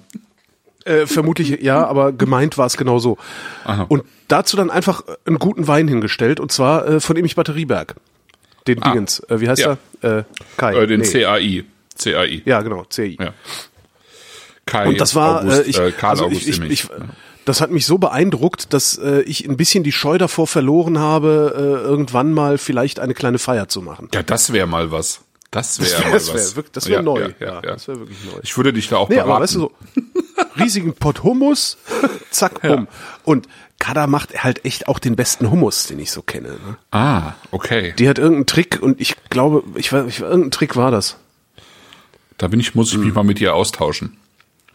[0.84, 3.18] Äh, vermutlich ja, aber gemeint war es genau so.
[3.64, 3.86] Aha.
[3.88, 7.96] Und dazu dann einfach einen guten Wein hingestellt und zwar äh, von Emich Batterieberg.
[8.66, 8.92] Den ah.
[8.92, 9.20] Dingens.
[9.28, 9.78] Äh, wie heißt ja.
[10.02, 10.18] er?
[10.18, 10.24] Äh,
[10.56, 10.74] Kai.
[10.74, 11.06] Äh, den nee.
[11.10, 11.64] CAI.
[11.98, 12.42] CAI.
[12.44, 13.16] Ja, genau, CAI.
[13.18, 13.32] Ja.
[14.64, 16.88] Kai und das war August, äh, ich, äh, Karl also August ich, ich, ich,
[17.44, 21.54] das hat mich so beeindruckt, dass äh, ich ein bisschen die Scheu davor verloren habe,
[21.56, 24.08] äh, irgendwann mal vielleicht eine kleine Feier zu machen.
[24.12, 25.20] Ja, das wäre mal was.
[25.50, 27.20] Das wäre wär, das wär, das wär ja, neu.
[27.20, 28.40] Ja, ja, ja, das wäre wirklich neu.
[28.42, 29.30] Ich würde dich da auch nee, beraten.
[29.30, 29.72] Aber weißt du, so
[30.58, 31.78] riesigen Pott Hummus,
[32.30, 32.88] zack, bumm.
[33.24, 36.48] Und Kada macht halt echt auch den besten Hummus, den ich so kenne.
[36.48, 36.76] Ne?
[36.90, 37.94] Ah, okay.
[37.98, 41.16] Die hat irgendeinen Trick und ich glaube, ich weiß, ich, irgendein Trick war das.
[42.38, 43.14] Da bin ich, muss ich mich hm.
[43.14, 44.16] mal mit ihr austauschen.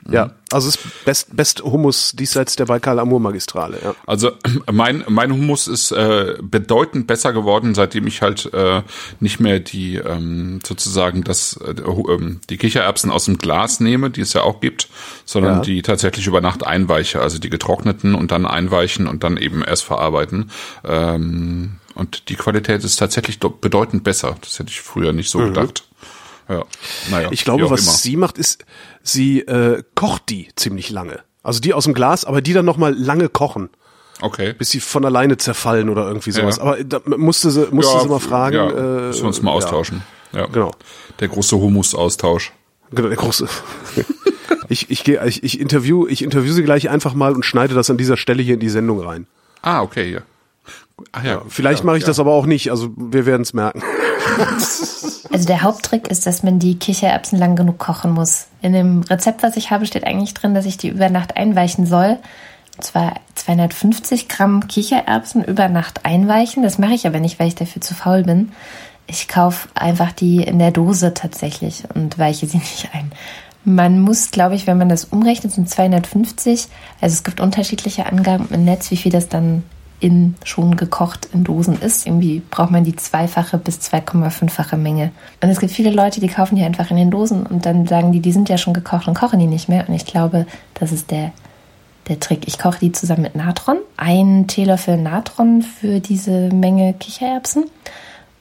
[0.10, 3.80] Ja, also es ist Best, Best Hummus diesseits der Baikal-Amur-Magistrale.
[3.84, 3.96] Ja.
[4.06, 4.32] Also
[4.72, 8.82] mein, mein Hummus ist äh, bedeutend besser geworden, seitdem ich halt äh,
[9.20, 14.22] nicht mehr die ähm, sozusagen das äh, ähm, die Kichererbsen aus dem Glas nehme, die
[14.22, 14.90] es ja auch gibt,
[15.26, 15.62] sondern ja.
[15.62, 19.84] die tatsächlich über Nacht einweiche, also die getrockneten und dann einweichen und dann eben erst
[19.84, 20.52] verarbeiten.
[20.84, 24.36] Ähm, und die Qualität ist tatsächlich bedeutend besser.
[24.42, 25.54] Das hätte ich früher nicht so mhm.
[25.54, 25.84] gedacht.
[26.50, 26.66] Ja.
[27.10, 27.92] Naja, ich glaube, was immer.
[27.92, 28.66] sie macht, ist,
[29.04, 31.20] sie äh, kocht die ziemlich lange.
[31.44, 33.70] Also die aus dem Glas, aber die dann nochmal lange kochen.
[34.22, 34.54] Okay.
[34.54, 36.58] Bis sie von alleine zerfallen oder irgendwie sowas.
[36.58, 36.64] Ja.
[36.64, 38.56] Aber da musste sie, musste ja, sie mal fragen.
[38.56, 40.04] Ja, äh, müssen wir uns mal austauschen.
[40.34, 40.46] Ja.
[40.46, 40.72] Genau.
[41.20, 42.54] Der große Humus-Austausch.
[42.92, 43.48] Genau, der große.
[44.70, 47.90] ich, ich, gehe, ich, ich interview, ich interview sie gleich einfach mal und schneide das
[47.90, 49.28] an dieser Stelle hier in die Sendung rein.
[49.62, 50.22] Ah, okay, ja.
[51.12, 51.32] Ach ja.
[51.32, 52.08] ja vielleicht ja, mache ich ja.
[52.08, 53.82] das aber auch nicht, also wir werden es merken.
[55.32, 58.48] Also der Haupttrick ist, dass man die Kichererbsen lang genug kochen muss.
[58.62, 61.86] In dem Rezept, was ich habe, steht eigentlich drin, dass ich die über Nacht einweichen
[61.86, 62.18] soll.
[62.78, 66.64] Und zwar 250 Gramm Kichererbsen über Nacht einweichen.
[66.64, 68.52] Das mache ich aber nicht, weil ich dafür zu faul bin.
[69.08, 73.12] Ich kaufe einfach die in der Dose tatsächlich und weiche sie nicht ein.
[73.64, 76.68] Man muss, glaube ich, wenn man das umrechnet, sind 250.
[77.00, 79.64] Also es gibt unterschiedliche Angaben im Netz, wie viel das dann
[80.02, 82.06] in schon gekocht in Dosen ist.
[82.06, 85.12] Irgendwie braucht man die zweifache bis 2,5-fache Menge.
[85.42, 88.12] Und es gibt viele Leute, die kaufen die einfach in den Dosen und dann sagen
[88.12, 89.88] die, die sind ja schon gekocht und kochen die nicht mehr.
[89.88, 91.32] Und ich glaube, das ist der,
[92.08, 92.48] der Trick.
[92.48, 93.78] Ich koche die zusammen mit Natron.
[93.96, 97.66] Ein Teelöffel Natron für diese Menge Kichererbsen.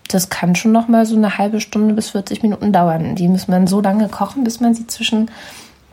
[0.08, 3.16] Das kann schon noch mal so eine halbe Stunde bis 40 Minuten dauern.
[3.16, 5.30] Die muss man so lange kochen, bis man sie zwischen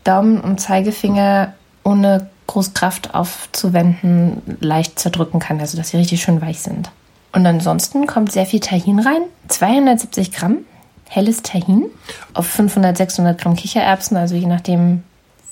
[0.05, 1.53] Daumen und Zeigefinger
[1.83, 6.89] ohne groß Kraft aufzuwenden, leicht zerdrücken kann, also dass sie richtig schön weich sind.
[7.33, 10.59] Und ansonsten kommt sehr viel Tahin rein, 270 Gramm
[11.09, 11.85] helles Tahin
[12.33, 15.03] auf 500, 600 Gramm Kichererbsen, also je nachdem,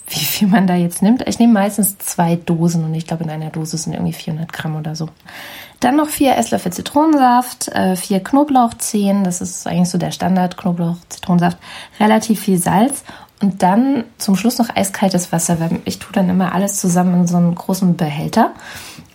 [0.07, 1.27] wie viel man da jetzt nimmt.
[1.27, 4.75] Ich nehme meistens zwei Dosen und ich glaube, in einer Dose sind irgendwie 400 Gramm
[4.75, 5.09] oder so.
[5.79, 10.97] Dann noch vier Esslöffel Zitronensaft, äh, vier Knoblauchzehen, das ist eigentlich so der Standard Knoblauch,
[11.09, 11.57] Zitronensaft,
[11.99, 13.03] relativ viel Salz
[13.45, 17.27] und dann zum Schluss noch eiskaltes Wasser, weil ich tue dann immer alles zusammen in
[17.27, 18.53] so einen großen Behälter.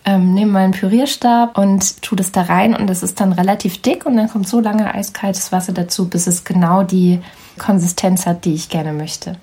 [0.05, 4.05] Ähm, nehme meinen Pürierstab und tue das da rein und das ist dann relativ dick
[4.05, 7.19] und dann kommt so lange eiskaltes Wasser dazu, bis es genau die
[7.57, 9.35] Konsistenz hat, die ich gerne möchte.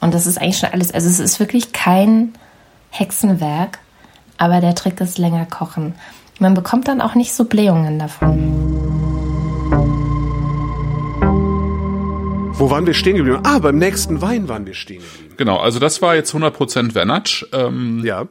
[0.00, 0.92] Und das ist eigentlich schon alles.
[0.92, 2.32] Also es ist wirklich kein
[2.90, 3.78] Hexenwerk,
[4.36, 5.94] aber der Trick ist länger kochen.
[6.40, 10.01] Man bekommt dann auch nicht so Blähungen davon.
[12.62, 13.40] Wo waren wir stehen geblieben?
[13.42, 15.34] Ah, beim nächsten Wein waren wir stehen geblieben.
[15.36, 17.44] Genau, also das war jetzt 100% Vernatsch.
[17.52, 18.28] Ähm, ja.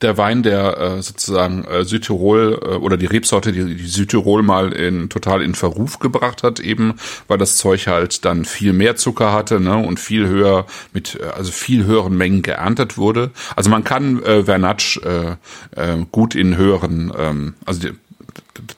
[0.00, 4.72] Der Wein, der äh, sozusagen äh, Südtirol äh, oder die Rebsorte, die, die Südtirol mal
[4.72, 6.94] in total in Verruf gebracht hat, eben,
[7.28, 11.26] weil das Zeug halt dann viel mehr Zucker hatte ne, und viel höher mit äh,
[11.26, 13.30] also viel höheren Mengen geerntet wurde.
[13.54, 15.36] Also man kann äh, Vernatsch äh,
[15.76, 17.92] äh, gut in höheren, ähm, also die,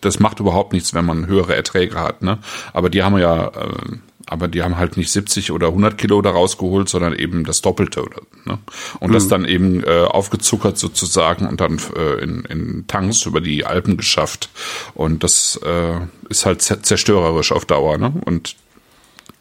[0.00, 2.22] das macht überhaupt nichts, wenn man höhere Erträge hat.
[2.22, 2.38] Ne?
[2.72, 6.30] Aber die haben ja, äh, aber die haben halt nicht 70 oder 100 Kilo da
[6.30, 8.02] rausgeholt, sondern eben das Doppelte.
[8.02, 8.58] Oder, ne?
[9.00, 9.14] Und mhm.
[9.14, 13.96] das dann eben äh, aufgezuckert sozusagen und dann äh, in, in Tanks über die Alpen
[13.96, 14.48] geschafft.
[14.94, 17.98] Und das äh, ist halt zerstörerisch auf Dauer.
[17.98, 18.14] Ne?
[18.24, 18.56] Und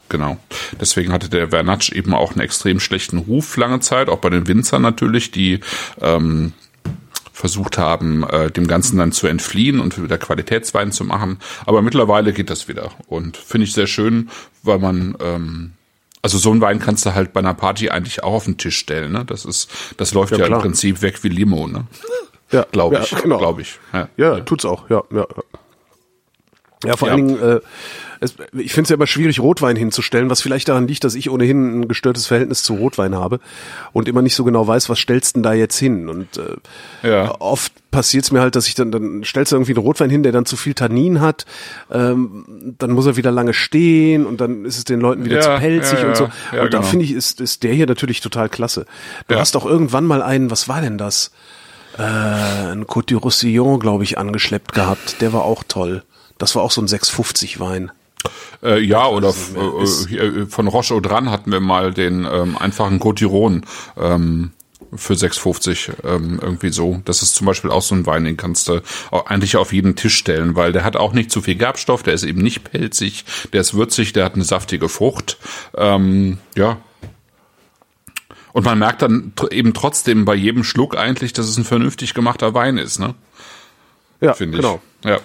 [0.09, 0.37] genau.
[0.79, 4.47] Deswegen hatte der Vernatsch eben auch einen extrem schlechten Ruf lange Zeit, auch bei den
[4.47, 5.61] Winzern natürlich, die
[6.01, 6.53] ähm,
[7.33, 11.39] versucht haben, äh, dem Ganzen dann zu entfliehen und wieder Qualitätswein zu machen.
[11.65, 14.29] Aber mittlerweile geht das wieder und finde ich sehr schön,
[14.61, 15.73] weil man ähm,
[16.21, 18.77] also so einen Wein kannst du halt bei einer Party eigentlich auch auf den Tisch
[18.77, 19.11] stellen.
[19.11, 19.25] Ne?
[19.25, 21.67] Das ist, das läuft ja, ja im Prinzip weg wie Limo.
[21.67, 21.85] Ne?
[22.51, 23.11] Ja, glaube ich.
[23.11, 23.39] Ja, genau.
[23.39, 23.79] Glaube ich.
[23.91, 24.07] Ja.
[24.15, 24.89] ja, tut's auch.
[24.89, 25.25] Ja, ja.
[26.85, 27.61] Ja, vor allen Dingen, äh,
[28.23, 31.29] es, ich finde es ja immer schwierig, Rotwein hinzustellen, was vielleicht daran liegt, dass ich
[31.29, 33.39] ohnehin ein gestörtes Verhältnis zu Rotwein habe
[33.91, 36.09] und immer nicht so genau weiß, was stellst denn da jetzt hin.
[36.09, 37.35] Und äh, ja.
[37.39, 40.23] oft passiert es mir halt, dass ich dann, dann stellst du irgendwie einen Rotwein hin,
[40.23, 41.45] der dann zu viel Tannin hat,
[41.91, 45.41] ähm, dann muss er wieder lange stehen und dann ist es den Leuten wieder ja,
[45.41, 46.23] zu pelzig ja, und so.
[46.25, 46.67] und genau.
[46.67, 48.85] da finde ich, ist, ist der hier natürlich total klasse.
[49.27, 51.31] Du hast auch irgendwann mal einen, was war denn das?
[51.97, 55.21] Äh, ein Côte du Roussillon, glaube ich, angeschleppt gehabt.
[55.21, 56.03] Der war auch toll.
[56.37, 57.91] Das war auch so ein 650 Wein.
[58.63, 63.65] Äh, ja, oder äh, äh, von Roche Audran hatten wir mal den ähm, einfachen Cotiron
[63.97, 64.51] ähm,
[64.95, 67.01] für 6,50 ähm, irgendwie so.
[67.05, 68.81] Das ist zum Beispiel auch so ein Wein, den kannst du
[69.11, 72.23] eigentlich auf jeden Tisch stellen, weil der hat auch nicht zu viel Gerbstoff, der ist
[72.23, 75.37] eben nicht pelzig, der ist würzig, der hat eine saftige Frucht.
[75.75, 76.77] Ähm, ja.
[78.53, 82.53] Und man merkt dann eben trotzdem bei jedem Schluck eigentlich, dass es ein vernünftig gemachter
[82.53, 83.15] Wein ist, ne?
[84.21, 84.81] Ja, Finde genau.
[85.03, 85.19] Ja,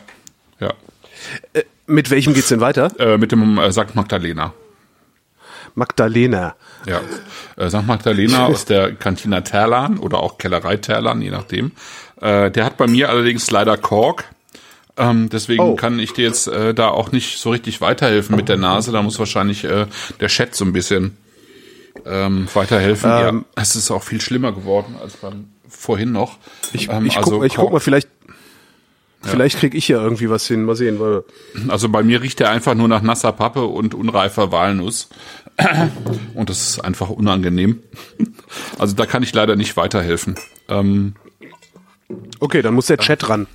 [0.59, 0.75] ja.
[1.89, 2.93] Mit welchem geht's denn weiter?
[2.99, 3.95] Äh, mit dem äh, St.
[3.95, 4.53] Magdalena.
[5.75, 6.55] Magdalena.
[6.87, 7.01] Ja.
[7.57, 7.87] Äh, St.
[7.87, 11.73] Magdalena aus der Cantina Terlan oder auch Kellerei Terlan, je nachdem.
[12.21, 14.25] Äh, der hat bei mir allerdings leider Kork.
[14.99, 15.77] Ähm, deswegen oh.
[15.77, 18.93] kann ich dir jetzt äh, da auch nicht so richtig weiterhelfen mit der Nase.
[18.93, 19.87] Da muss wahrscheinlich äh,
[20.21, 21.17] der Chat so ein bisschen
[22.05, 23.11] ähm, weiterhelfen.
[23.11, 26.39] Ähm, ja, es ist auch viel schlimmer geworden als beim vorhin noch.
[26.73, 28.09] Ich, ähm, ich, also guck, ich guck mal, vielleicht
[29.23, 30.65] Vielleicht krieg ich ja irgendwie was hin.
[30.65, 31.01] Mal sehen.
[31.01, 31.25] Weil
[31.69, 35.09] also bei mir riecht der einfach nur nach nasser Pappe und unreifer Walnuss.
[36.35, 37.83] Und das ist einfach unangenehm.
[38.79, 40.37] Also da kann ich leider nicht weiterhelfen.
[40.69, 41.15] Ähm,
[42.39, 43.49] okay, dann muss der Chat ran.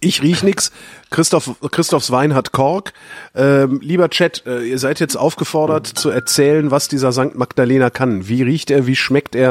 [0.00, 0.70] Ich riech nix.
[1.10, 2.92] Christoph, Christophs Wein hat Kork.
[3.34, 7.34] Ähm, lieber Chat, äh, ihr seid jetzt aufgefordert zu erzählen, was dieser St.
[7.34, 8.28] Magdalena kann.
[8.28, 8.86] Wie riecht er?
[8.86, 9.50] Wie schmeckt er?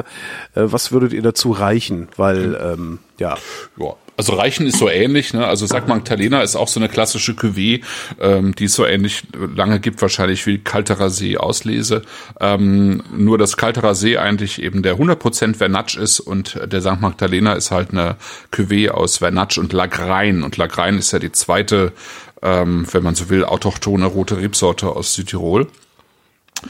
[0.53, 2.07] Äh, was würdet ihr dazu reichen?
[2.17, 3.37] Weil, ähm, ja.
[3.77, 5.45] Ja, also Reichen ist so ähnlich, ne?
[5.45, 5.87] Also St.
[5.87, 7.83] Magdalena ist auch so eine klassische Cuvée,
[8.19, 9.23] ähm, die es so ähnlich
[9.55, 12.01] lange gibt, wahrscheinlich wie Kalterer See Auslese.
[12.41, 16.99] Ähm, nur dass Kalterer See eigentlich eben der 100% Vernatsch ist und der St.
[16.99, 18.15] Magdalena ist halt eine
[18.51, 20.41] Cuvée aus Vernatsch und Lagrein.
[20.41, 21.93] Und Lagrein ist ja die zweite,
[22.41, 25.67] ähm, wenn man so will, autochtone rote Rebsorte aus Südtirol.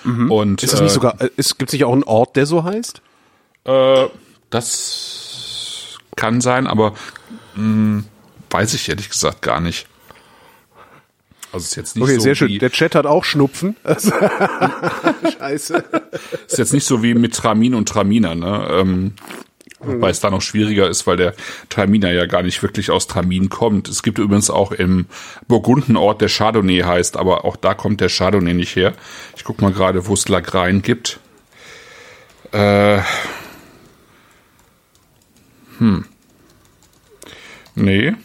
[0.04, 0.30] Mhm.
[0.30, 2.46] Und, ist es nicht äh, sogar, äh, ist, gibt es nicht auch einen Ort, der
[2.46, 3.02] so heißt?
[3.64, 4.06] Äh,
[4.50, 5.27] das
[6.18, 6.94] kann sein, aber
[7.56, 8.04] hm,
[8.50, 9.88] weiß ich ehrlich gesagt gar nicht.
[11.54, 12.60] Also ist jetzt nicht okay, so sehr schön.
[12.60, 13.78] Der Chat hat auch Schnupfen.
[15.40, 15.84] Scheiße.
[16.46, 18.68] Ist jetzt nicht so wie mit Tramin und Traminer, ne?
[18.70, 19.14] Ähm,
[19.80, 21.36] Wobei es da noch schwieriger ist, weil der
[21.70, 23.88] Traminer ja gar nicht wirklich aus Tramin kommt.
[23.88, 25.06] Es gibt übrigens auch im
[25.48, 28.94] Burgundenort, der Chardonnay heißt, aber auch da kommt der Chardonnay nicht her.
[29.36, 31.20] Ich guck mal gerade, wo es Lagrein gibt.
[32.54, 33.02] Äh,
[35.78, 36.06] hm.
[37.76, 38.16] Nee.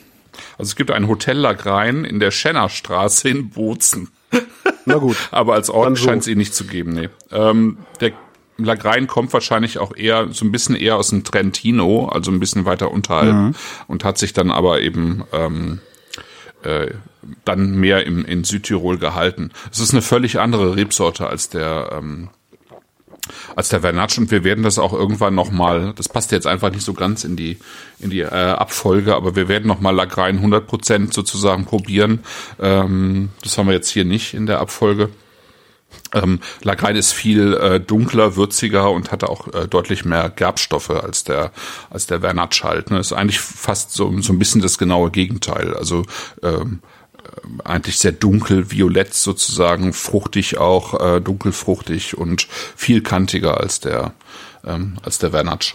[0.58, 4.08] Also es gibt ein Hotel Lagrein in der Schennerstraße in Bozen.
[4.86, 5.16] Na gut.
[5.30, 6.04] Aber als Ort so.
[6.04, 7.08] scheint es ihn nicht zu geben, nee.
[7.30, 8.12] Ähm, der
[8.56, 12.64] Lagrein kommt wahrscheinlich auch eher, so ein bisschen eher aus dem Trentino, also ein bisschen
[12.64, 13.54] weiter unterhalb mhm.
[13.88, 15.80] und hat sich dann aber eben ähm,
[16.62, 16.92] äh,
[17.44, 19.50] dann mehr im, in Südtirol gehalten.
[19.70, 22.28] Es ist eine völlig andere Rebsorte als der ähm,
[23.54, 26.84] als der Vernatsch und wir werden das auch irgendwann nochmal, das passt jetzt einfach nicht
[26.84, 27.58] so ganz in die,
[28.00, 32.20] in die äh, Abfolge, aber wir werden nochmal Lagrein 100% sozusagen probieren.
[32.60, 35.10] Ähm, das haben wir jetzt hier nicht in der Abfolge.
[36.14, 41.24] Ähm, Lagrein ist viel äh, dunkler, würziger und hat auch äh, deutlich mehr Gerbstoffe als
[41.24, 41.52] der
[41.90, 42.90] als der Vernatsch halt.
[42.90, 42.98] Ne?
[42.98, 45.74] Ist eigentlich fast so so ein bisschen das genaue Gegenteil.
[45.74, 46.04] Also
[46.42, 46.91] ähm, äh,
[47.64, 54.12] eigentlich sehr dunkel, violett sozusagen, fruchtig auch, äh, dunkelfruchtig und viel kantiger als der,
[54.64, 55.74] ähm, als der Vernatsch.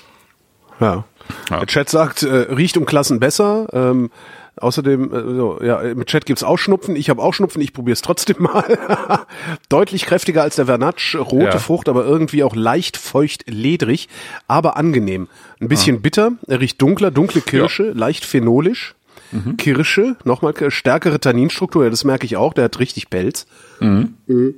[0.80, 1.06] Ja.
[1.50, 1.60] ja.
[1.60, 3.67] Der Chat sagt, äh, riecht um Klassen besser.
[3.74, 4.12] Ähm,
[4.58, 6.96] außerdem, äh, so, ja, im Chat gibt's auch Schnupfen.
[6.96, 9.26] Ich habe auch Schnupfen, ich probiere es trotzdem mal.
[9.70, 11.60] Deutlich kräftiger als der Vernatsch, rote ja.
[11.60, 14.10] Frucht, aber irgendwie auch leicht feucht, ledrig,
[14.48, 15.28] aber angenehm.
[15.60, 16.00] Ein bisschen ah.
[16.02, 17.93] bitter, er riecht dunkler, dunkle Kirsche, ja.
[17.93, 18.96] leicht phenolisch.
[19.32, 19.58] Mhm.
[19.58, 23.46] Kirsche, nochmal stärkere Tanninstruktur, ja, das merke ich auch, der hat richtig Pelz.
[23.80, 24.16] Mhm.
[24.28, 24.56] Mhm.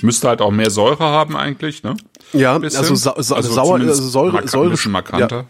[0.00, 1.96] Müsste halt auch mehr Säure haben eigentlich, ne?
[2.32, 5.46] Ja, also, sa sa also sauer, also Säure, Säure, markanter.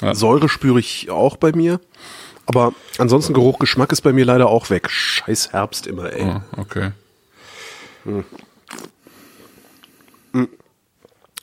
[0.00, 0.08] Ja.
[0.08, 0.14] Ja.
[0.14, 1.80] Säure spüre ich auch bei mir.
[2.46, 4.90] Aber ansonsten Geruch, Geschmack ist bei mir leider auch weg.
[4.90, 6.24] Scheiß Herbst immer, ey.
[6.24, 6.92] Oh, okay.
[8.04, 8.24] Hm.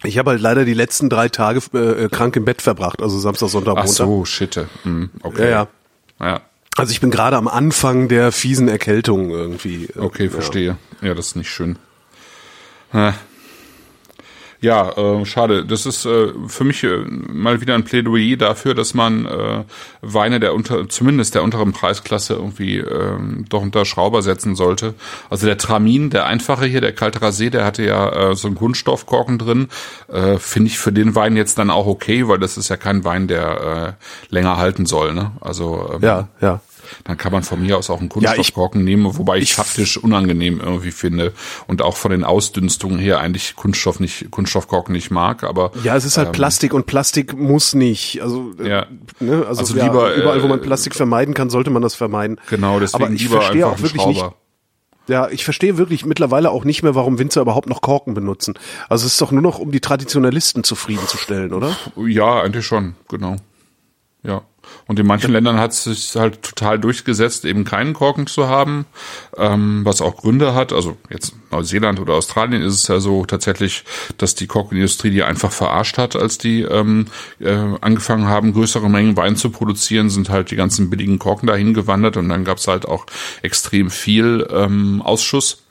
[0.06, 3.50] Ich habe halt leider die letzten drei Tage äh, krank im Bett verbracht, also Samstag,
[3.50, 3.92] Sonntag, Montag.
[3.92, 4.60] Ach so, shit.
[4.84, 5.50] Hm, okay.
[5.50, 5.68] Ja,
[6.20, 6.28] ja.
[6.28, 6.42] ja.
[6.78, 9.88] Also ich bin gerade am Anfang der fiesen Erkältung irgendwie.
[9.98, 10.78] Okay, verstehe.
[11.02, 11.78] Ja, ja das ist nicht schön.
[14.66, 15.64] Ja, äh, schade.
[15.64, 19.64] Das ist äh, für mich äh, mal wieder ein Plädoyer dafür, dass man äh,
[20.02, 24.96] Weine der unter, zumindest der unteren Preisklasse irgendwie äh, doch unter Schrauber setzen sollte.
[25.30, 28.56] Also der Tramin, der einfache hier, der kalte Rasé, der hatte ja äh, so einen
[28.56, 29.68] Kunststoffkorken drin.
[30.08, 33.04] Äh, Finde ich für den Wein jetzt dann auch okay, weil das ist ja kein
[33.04, 33.98] Wein, der
[34.32, 35.14] äh, länger halten soll.
[35.14, 35.32] Ne?
[35.42, 36.60] Also ähm, ja, ja.
[37.04, 39.98] Dann kann man von mir aus auch einen Kunststoffkorken ja, nehmen, wobei ich, ich faktisch
[39.98, 41.34] unangenehm irgendwie finde
[41.68, 45.72] und auch von den Ausdünstungen her eigentlich Kunststoff nicht, Kunststoffkorken nicht mag, aber.
[45.84, 48.22] Ja, es ist halt ähm, Plastik und Plastik muss nicht.
[48.22, 48.86] Also, äh, ja.
[49.20, 49.46] ne?
[49.48, 52.40] also, also lieber, überall, wo man äh, Plastik vermeiden kann, sollte man das vermeiden.
[52.50, 54.24] Genau, deswegen aber ich lieber verstehe auch wirklich Schrauber.
[54.26, 54.36] nicht.
[55.08, 58.56] Ja, ich verstehe wirklich mittlerweile auch nicht mehr, warum Winzer überhaupt noch Korken benutzen.
[58.90, 61.78] Also es ist doch nur noch, um die Traditionalisten zufriedenzustellen, oder?
[61.96, 63.36] Ja, eigentlich schon, genau.
[64.24, 64.42] Ja.
[64.88, 68.86] Und in manchen Ländern hat es sich halt total durchgesetzt, eben keinen Korken zu haben,
[69.36, 70.74] ähm, was auch Gründe hat.
[70.74, 73.84] Also jetzt Neuseeland oder Australien ist es ja so tatsächlich,
[74.18, 77.08] dass die Korkenindustrie die einfach verarscht hat, als die ähm,
[77.40, 81.74] äh, angefangen haben, größere Mengen Wein zu produzieren, sind halt die ganzen billigen Korken dahin
[81.74, 83.08] gewandert und dann gab es halt auch
[83.42, 85.65] extrem viel ähm, Ausschuss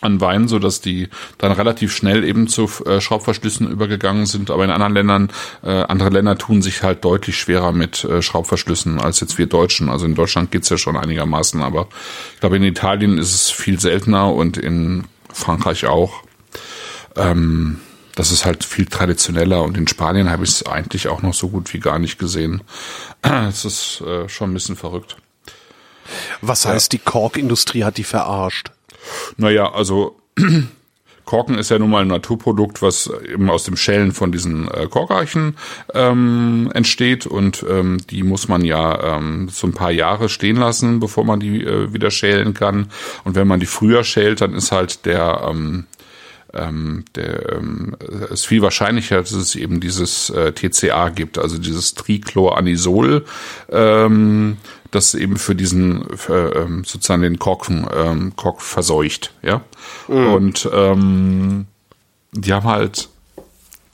[0.00, 4.50] an Wein, so dass die dann relativ schnell eben zu äh, Schraubverschlüssen übergegangen sind.
[4.50, 5.32] Aber in anderen Ländern,
[5.62, 9.88] äh, andere Länder tun sich halt deutlich schwerer mit äh, Schraubverschlüssen als jetzt wir Deutschen.
[9.88, 11.88] Also in Deutschland geht's ja schon einigermaßen, aber
[12.34, 16.22] ich glaube in Italien ist es viel seltener und in Frankreich auch.
[17.16, 17.80] Ähm,
[18.14, 21.48] das ist halt viel traditioneller und in Spanien habe ich es eigentlich auch noch so
[21.50, 22.62] gut wie gar nicht gesehen.
[23.48, 25.16] Es ist äh, schon ein bisschen verrückt.
[26.40, 28.70] Was heißt, die Korkindustrie hat die verarscht?
[29.36, 30.16] Naja, also
[31.26, 34.86] Korken ist ja nun mal ein Naturprodukt, was eben aus dem Schälen von diesen äh,
[34.88, 35.56] Korkeichen
[35.92, 41.00] ähm, entsteht und ähm, die muss man ja ähm, so ein paar Jahre stehen lassen,
[41.00, 42.90] bevor man die äh, wieder schälen kann.
[43.24, 45.86] Und wenn man die früher schält, dann ist halt der ähm,
[46.54, 47.96] ähm, der, ähm,
[48.30, 53.24] ist viel wahrscheinlicher, dass es eben dieses äh, TCA gibt, also dieses Trichloranisol,
[53.70, 54.56] ähm,
[54.90, 59.62] das eben für diesen für, ähm, sozusagen den Korken ähm, Kork verseucht, ja.
[60.08, 60.32] Mhm.
[60.32, 61.66] Und ähm,
[62.32, 63.08] die haben halt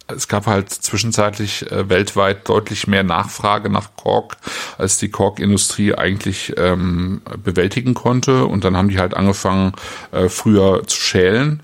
[0.09, 4.37] es gab halt zwischenzeitlich äh, weltweit deutlich mehr Nachfrage nach Kork,
[4.79, 8.47] als die Korkindustrie eigentlich ähm, bewältigen konnte.
[8.47, 9.73] Und dann haben die halt angefangen,
[10.11, 11.63] äh, früher zu schälen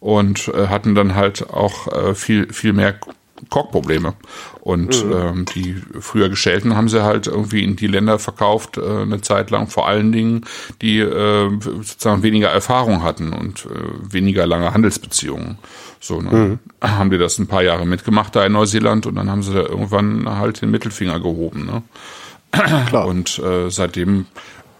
[0.00, 2.98] und äh, hatten dann halt auch äh, viel, viel mehr
[3.50, 4.14] Korkprobleme.
[4.64, 5.12] Und mhm.
[5.12, 9.50] ähm, die früher Geschälten haben sie halt irgendwie in die Länder verkauft, äh, eine Zeit
[9.50, 10.46] lang, vor allen Dingen,
[10.80, 13.68] die äh, sozusagen weniger Erfahrung hatten und äh,
[14.10, 15.58] weniger lange Handelsbeziehungen.
[16.00, 16.30] So, ne?
[16.30, 16.58] Mhm.
[16.80, 19.60] haben die das ein paar Jahre mitgemacht da in Neuseeland und dann haben sie da
[19.60, 21.66] irgendwann halt den Mittelfinger gehoben.
[21.66, 21.82] Ne?
[22.88, 23.06] Klar.
[23.06, 24.24] Und äh, seitdem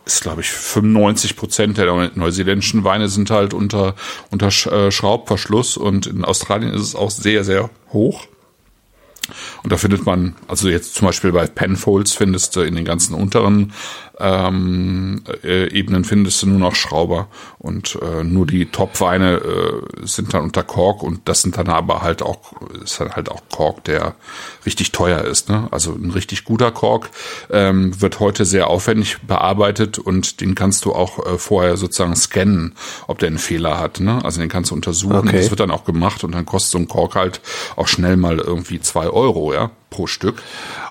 [0.06, 3.94] ist, glaube ich, 95 Prozent der neuseeländischen Weine sind halt unter,
[4.30, 8.26] unter äh, Schraubverschluss und in Australien ist es auch sehr, sehr hoch.
[9.62, 13.14] Und da findet man, also jetzt zum Beispiel bei Penfolds findest du in den ganzen
[13.14, 13.72] unteren
[14.18, 20.34] ähm, äh, Ebenen findest du nur noch Schrauber und äh, nur die Top-Weine äh, sind
[20.34, 23.84] dann unter Kork und das sind dann aber halt auch, ist dann halt auch Kork,
[23.84, 24.14] der
[24.66, 25.48] richtig teuer ist.
[25.48, 25.68] Ne?
[25.70, 27.10] Also ein richtig guter Kork
[27.50, 32.74] ähm, wird heute sehr aufwendig bearbeitet und den kannst du auch äh, vorher sozusagen scannen,
[33.06, 34.00] ob der einen Fehler hat.
[34.00, 34.24] Ne?
[34.24, 35.28] Also den kannst du untersuchen.
[35.28, 35.38] Okay.
[35.38, 37.40] Das wird dann auch gemacht und dann kostet so ein Kork halt
[37.76, 40.42] auch schnell mal irgendwie zwei Euro, ja pro Stück.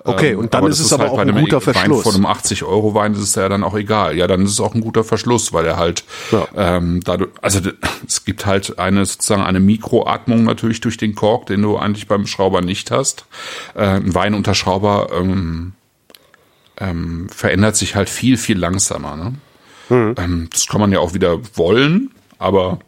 [0.04, 1.98] Okay, ähm, und dann ist es aber halt auch ein guter Verschluss.
[1.98, 4.16] Wein von einem 80 Euro Wein ist es ja dann auch egal.
[4.16, 6.48] Ja, dann ist es auch ein guter Verschluss, weil er halt, ja.
[6.56, 7.60] ähm, dadurch, also
[8.06, 12.26] es gibt halt eine sozusagen eine Mikroatmung natürlich durch den Kork, den du eigentlich beim
[12.26, 13.26] Schrauber nicht hast.
[13.74, 15.74] Äh, ein Wein unter Schrauber ähm,
[16.78, 19.16] ähm, verändert sich halt viel viel langsamer.
[19.16, 19.34] Ne?
[19.90, 20.14] Mhm.
[20.16, 22.78] Ähm, das kann man ja auch wieder wollen, aber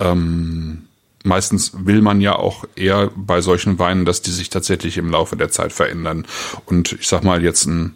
[0.00, 0.87] ähm,
[1.28, 5.36] meistens will man ja auch eher bei solchen Weinen, dass die sich tatsächlich im Laufe
[5.36, 6.26] der Zeit verändern.
[6.66, 7.94] Und ich sag mal jetzt ein,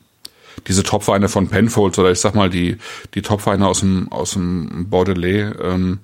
[0.68, 2.76] diese Topweine von Penfolds oder ich sag mal die,
[3.14, 5.98] die Topweine aus dem, aus dem Bordelais, ähm,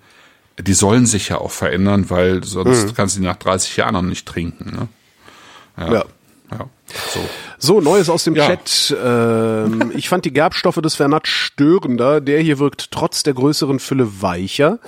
[0.58, 2.94] die sollen sich ja auch verändern, weil sonst mhm.
[2.94, 4.72] kannst du die nach 30 Jahren noch nicht trinken.
[4.74, 4.88] Ne?
[5.76, 5.92] Ja.
[5.92, 6.04] ja.
[6.50, 6.68] ja.
[7.12, 7.20] So.
[7.58, 8.46] so, Neues aus dem ja.
[8.46, 8.96] Chat.
[9.04, 12.20] Ähm, ich fand die Gerbstoffe des Vernat störender.
[12.20, 14.78] Der hier wirkt trotz der größeren Fülle weicher.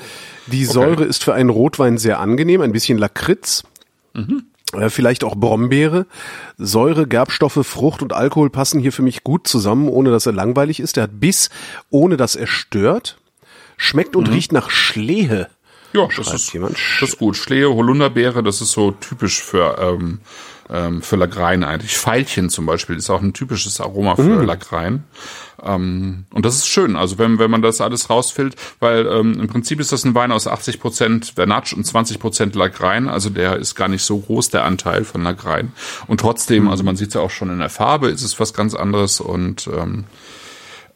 [0.50, 1.06] Die Säure okay.
[1.06, 3.62] ist für einen Rotwein sehr angenehm, ein bisschen Lakritz.
[4.14, 4.44] Mhm.
[4.72, 6.06] Äh, vielleicht auch Brombeere.
[6.56, 10.80] Säure, Gerbstoffe, Frucht und Alkohol passen hier für mich gut zusammen, ohne dass er langweilig
[10.80, 10.96] ist.
[10.96, 11.50] Der hat Biss,
[11.90, 13.18] ohne dass er stört.
[13.76, 14.34] Schmeckt und mhm.
[14.34, 15.48] riecht nach Schlehe.
[15.92, 16.76] Ja, das ist, jemand.
[17.00, 17.36] das ist gut.
[17.36, 20.20] Schlehe, Holunderbeere, das ist so typisch für ähm,
[20.70, 21.96] ähm, für Lagrein eigentlich.
[21.96, 24.44] Veilchen zum Beispiel ist auch ein typisches Aroma für mm.
[24.44, 25.04] Lagrein.
[25.62, 29.48] Ähm, und das ist schön, also wenn, wenn man das alles rausfällt, weil ähm, im
[29.48, 33.56] Prinzip ist das ein Wein aus 80 Prozent Vernatsch und 20 Prozent Lagrein, also der
[33.56, 35.72] ist gar nicht so groß, der Anteil von Lagrein.
[36.06, 38.54] Und trotzdem, also man sieht es ja auch schon in der Farbe, ist es was
[38.54, 40.04] ganz anderes und ähm,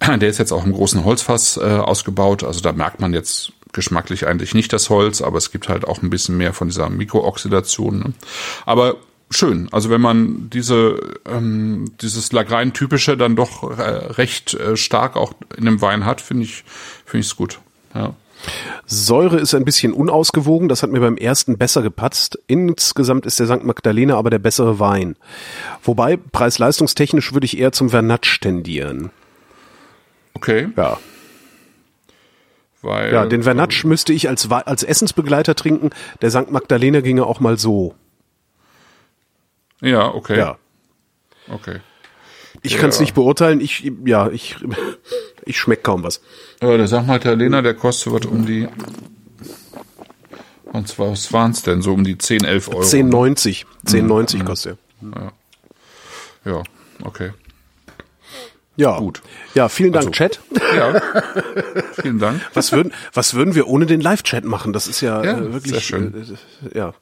[0.20, 4.27] der ist jetzt auch im großen Holzfass äh, ausgebaut, also da merkt man jetzt geschmacklich
[4.27, 7.99] eigentlich nicht das Holz, aber es gibt halt auch ein bisschen mehr von dieser Mikrooxidation.
[7.99, 8.12] Ne?
[8.64, 8.97] Aber
[9.31, 9.68] schön.
[9.72, 15.64] Also wenn man diese ähm, dieses Lagrein-typische dann doch äh, recht äh, stark auch in
[15.64, 16.64] dem Wein hat, finde ich
[17.05, 17.61] finde ich es gut.
[17.95, 18.14] Ja.
[18.87, 22.39] Säure ist ein bisschen unausgewogen, das hat mir beim ersten besser gepatzt.
[22.47, 23.64] Insgesamt ist der St.
[23.64, 25.16] Magdalena aber der bessere Wein.
[25.83, 29.11] Wobei, preis-leistungstechnisch würde ich eher zum Vernatsch tendieren.
[30.35, 30.68] Okay.
[30.77, 30.99] Ja.
[32.83, 35.91] Weil, ja, den Vernatsch müsste ich als, als Essensbegleiter trinken.
[36.20, 36.51] Der St.
[36.51, 37.95] Magdalena ginge auch mal so.
[39.85, 40.39] Ja, okay.
[40.39, 40.59] Ja.
[41.49, 41.80] Okay.
[42.62, 42.78] Ich ja.
[42.78, 43.61] kann es nicht beurteilen.
[43.61, 44.57] Ich, ja, ich,
[45.45, 46.20] ich schmeck kaum was.
[46.62, 47.07] Ja, der St.
[47.07, 48.68] Magdalena, der kostet was um die,
[50.74, 51.82] und zwar, was waren es denn?
[51.82, 52.80] So um die 10, 11 Euro.
[52.80, 53.64] 10,90.
[53.87, 54.45] 10,90 mhm.
[54.45, 55.32] kostet er.
[56.45, 56.53] Ja.
[56.53, 56.62] ja,
[57.05, 57.30] okay.
[58.74, 59.22] Ja, gut.
[59.55, 60.41] Ja, vielen Dank, also, Chat.
[60.76, 61.01] Ja,
[61.93, 62.41] vielen Dank.
[62.55, 64.72] Was würden, was würden wir ohne den Live-Chat machen?
[64.72, 66.37] Das ist ja, ja äh, wirklich, sehr schön.
[66.72, 66.93] Äh, ja.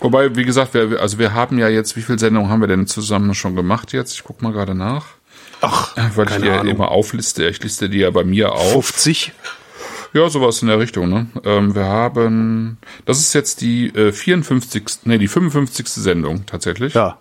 [0.00, 2.86] Wobei, wie gesagt, wir, also wir haben ja jetzt, wie viele Sendungen haben wir denn
[2.86, 4.14] zusammen schon gemacht jetzt?
[4.14, 5.06] Ich guck mal gerade nach.
[5.60, 7.48] Ach, äh, weil ich die ja immer aufliste.
[7.48, 8.86] Ich liste die ja bei mir auf.
[8.86, 9.32] 50?
[10.14, 11.08] Ja, sowas in der Richtung.
[11.08, 11.26] Ne?
[11.44, 14.84] Ähm, wir haben, das ist jetzt die äh, 54.
[15.04, 15.88] Nee, die 55.
[15.88, 16.94] Sendung tatsächlich.
[16.94, 17.18] Ja.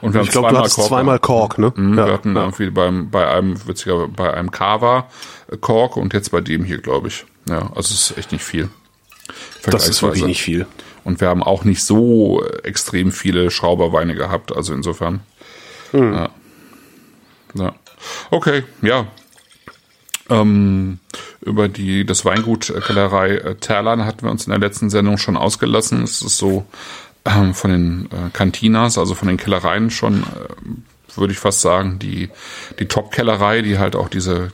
[0.00, 1.72] Und wir ich haben glaub, zweimal, Kork, zweimal Kork, ne?
[1.76, 2.42] Mhm, ja, wir hatten ja.
[2.44, 5.08] irgendwie beim, bei einem, witziger, bei einem Kava
[5.50, 7.26] äh, Kork und jetzt bei dem hier, glaube ich.
[7.48, 8.70] Ja, also es ist echt nicht viel.
[9.64, 10.66] Das ist wirklich nicht viel.
[11.04, 15.20] Und wir haben auch nicht so extrem viele Schrauberweine gehabt, also insofern.
[15.92, 16.12] Hm.
[16.12, 16.30] Ja.
[17.54, 17.74] ja.
[18.30, 19.06] Okay, ja.
[20.28, 21.00] Ähm,
[21.40, 25.18] über die, das Weingut äh, Kellerei äh, Terlan hatten wir uns in der letzten Sendung
[25.18, 26.04] schon ausgelassen.
[26.04, 26.66] Es ist so
[27.24, 31.98] ähm, von den äh, Cantinas, also von den Kellereien schon, äh, würde ich fast sagen,
[31.98, 32.30] die,
[32.78, 34.52] die Top-Kellerei, die halt auch diese,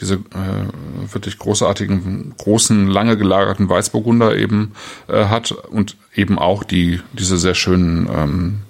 [0.00, 4.72] diese äh, wirklich großartigen, großen, lange gelagerten Weißburgunder eben
[5.08, 8.60] äh, hat und eben auch die, diese sehr schönen ähm,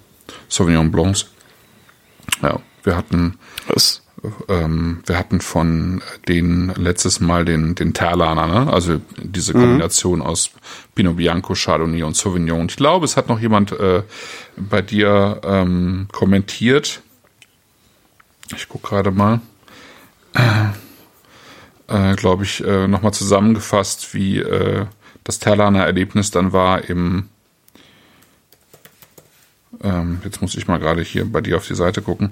[0.49, 1.27] Sauvignon Blancs.
[2.41, 4.03] Ja, wir hatten Was?
[4.47, 8.71] ähm, wir hatten von den letztes Mal den, den Terlaner, ne?
[8.71, 9.61] also diese mhm.
[9.61, 10.25] Kombination mhm.
[10.25, 10.51] aus
[10.95, 12.67] Pinot Bianco, Chardonnay und Sauvignon.
[12.69, 14.03] ich glaube, es hat noch jemand äh,
[14.55, 17.01] bei dir ähm, kommentiert.
[18.55, 19.41] Ich gucke gerade mal.
[20.33, 20.69] Äh,
[21.87, 24.85] glaube ich, äh, nochmal zusammengefasst, wie äh,
[25.23, 27.29] das Terlaner Erlebnis dann war im
[29.83, 32.31] ähm, jetzt muss ich mal gerade hier bei dir auf die Seite gucken,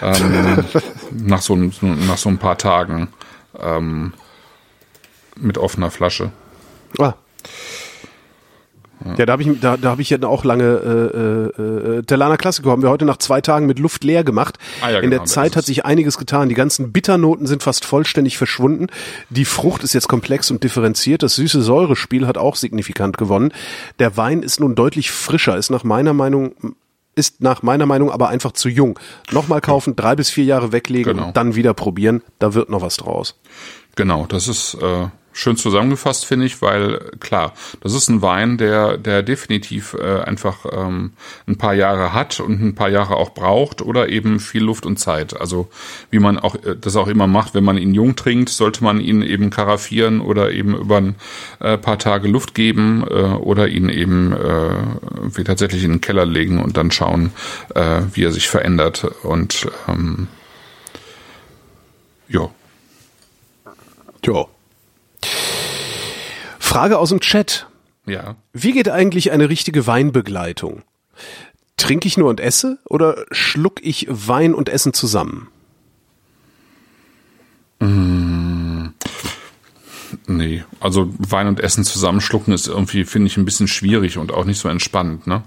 [0.00, 0.64] ähm,
[1.10, 3.08] nach, so, nach so ein paar Tagen
[3.60, 4.14] ähm,
[5.36, 6.30] mit offener Flasche.
[6.98, 7.14] Ah.
[9.16, 12.36] Ja, da habe ich, da, da hab ich ja auch lange äh, äh, äh Telana
[12.36, 14.58] Classico haben wir heute nach zwei Tagen mit Luft leer gemacht.
[14.80, 16.48] Ah, ja, In genau, der Zeit hat sich einiges getan.
[16.48, 18.88] Die ganzen Bitternoten sind fast vollständig verschwunden.
[19.30, 21.22] Die Frucht ist jetzt komplex und differenziert.
[21.22, 23.52] Das süße Säurespiel hat auch signifikant gewonnen.
[23.98, 26.54] Der Wein ist nun deutlich frischer, ist nach meiner Meinung
[27.16, 28.98] ist nach meiner Meinung aber einfach zu jung.
[29.32, 31.28] Nochmal kaufen, drei bis vier Jahre weglegen genau.
[31.28, 32.22] und dann wieder probieren.
[32.38, 33.36] Da wird noch was draus.
[33.96, 38.96] Genau, das ist äh, schön zusammengefasst, finde ich, weil klar, das ist ein Wein, der,
[38.96, 41.12] der definitiv äh, einfach ähm,
[41.46, 44.98] ein paar Jahre hat und ein paar Jahre auch braucht oder eben viel Luft und
[44.98, 45.38] Zeit.
[45.38, 45.68] Also
[46.10, 48.98] wie man auch äh, das auch immer macht, wenn man ihn jung trinkt, sollte man
[48.98, 51.16] ihn eben karaffieren oder eben über ein
[51.60, 56.24] äh, paar Tage Luft geben äh, oder ihn eben äh, wie tatsächlich in den Keller
[56.24, 57.32] legen und dann schauen,
[57.74, 60.28] äh, wie er sich verändert und ähm,
[62.28, 62.48] ja.
[64.24, 64.46] Ja.
[66.76, 67.68] Frage aus dem Chat.
[68.04, 68.36] Ja.
[68.52, 70.82] Wie geht eigentlich eine richtige Weinbegleitung?
[71.78, 75.48] Trinke ich nur und esse oder schluck ich Wein und Essen zusammen?
[77.80, 78.92] Mmh.
[80.26, 84.44] Nee, also Wein und Essen zusammenschlucken ist irgendwie, finde ich, ein bisschen schwierig und auch
[84.44, 85.26] nicht so entspannt.
[85.26, 85.44] Ne?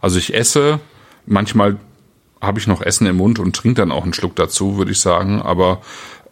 [0.00, 0.80] Also ich esse
[1.26, 1.78] manchmal
[2.40, 4.98] habe ich noch Essen im Mund und trinke dann auch einen Schluck dazu, würde ich
[4.98, 5.40] sagen.
[5.40, 5.80] Aber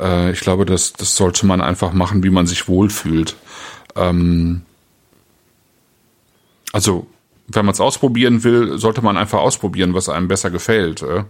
[0.00, 3.36] äh, ich glaube, das, das sollte man einfach machen, wie man sich wohlfühlt.
[3.96, 4.62] Ähm,
[6.72, 7.06] also
[7.52, 11.02] wenn man es ausprobieren will, sollte man einfach ausprobieren, was einem besser gefällt.
[11.02, 11.24] Äh.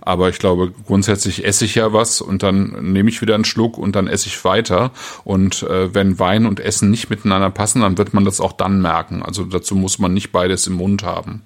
[0.00, 3.76] Aber ich glaube, grundsätzlich esse ich ja was und dann nehme ich wieder einen Schluck
[3.76, 4.92] und dann esse ich weiter.
[5.24, 8.80] Und äh, wenn Wein und Essen nicht miteinander passen, dann wird man das auch dann
[8.80, 9.22] merken.
[9.22, 11.42] Also dazu muss man nicht beides im Mund haben.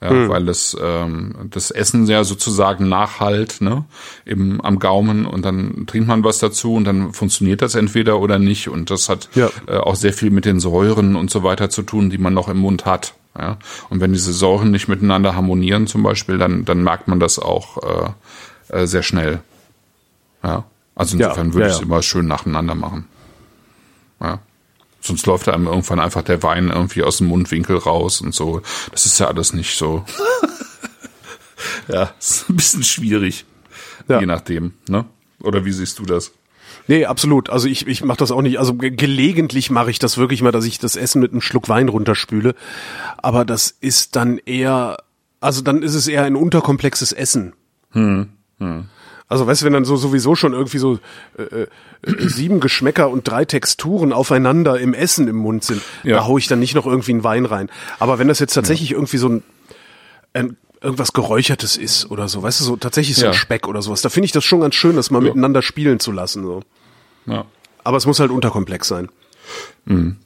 [0.00, 0.28] Ja, hm.
[0.28, 3.84] weil das, ähm, das Essen ja sozusagen nachhalt ne,
[4.24, 8.38] im, am Gaumen und dann trinkt man was dazu und dann funktioniert das entweder oder
[8.38, 9.50] nicht und das hat ja.
[9.66, 12.48] äh, auch sehr viel mit den Säuren und so weiter zu tun, die man noch
[12.48, 13.14] im Mund hat.
[13.36, 13.58] Ja?
[13.90, 17.78] Und wenn diese Säuren nicht miteinander harmonieren zum Beispiel, dann, dann merkt man das auch
[18.68, 19.40] äh, äh, sehr schnell.
[20.44, 20.64] Ja.
[20.94, 23.06] Also insofern ja, würde ja, ich es immer schön nacheinander machen.
[24.20, 24.40] Ja.
[25.08, 28.60] Sonst läuft einem irgendwann einfach der Wein irgendwie aus dem Mundwinkel raus und so.
[28.92, 30.04] Das ist ja alles nicht so.
[31.88, 33.46] ja, ist ein bisschen schwierig.
[34.06, 35.06] Je nachdem, ne?
[35.40, 36.32] Oder wie siehst du das?
[36.88, 37.48] Nee, absolut.
[37.48, 38.58] Also ich, ich mache das auch nicht.
[38.58, 41.88] Also gelegentlich mache ich das wirklich mal, dass ich das Essen mit einem Schluck Wein
[41.88, 42.54] runterspüle.
[43.16, 44.98] Aber das ist dann eher,
[45.40, 47.54] also dann ist es eher ein unterkomplexes Essen.
[47.92, 48.28] Hm.
[48.58, 48.90] Hm.
[49.28, 50.98] Also weißt du, wenn dann so sowieso schon irgendwie so
[51.36, 51.66] äh, äh,
[52.02, 56.16] sieben Geschmäcker und drei Texturen aufeinander im Essen im Mund sind, ja.
[56.16, 57.68] da hau ich dann nicht noch irgendwie einen Wein rein.
[57.98, 58.96] Aber wenn das jetzt tatsächlich ja.
[58.96, 59.42] irgendwie so ein,
[60.32, 63.28] ein irgendwas Geräuchertes ist oder so, weißt du, so tatsächlich so ja.
[63.28, 66.00] ein Speck oder sowas, da finde ich das schon ganz schön, das mal miteinander spielen
[66.00, 66.44] zu lassen.
[66.44, 66.62] So.
[67.26, 67.44] Ja.
[67.84, 69.08] Aber es muss halt unterkomplex sein.
[69.84, 70.16] Mhm.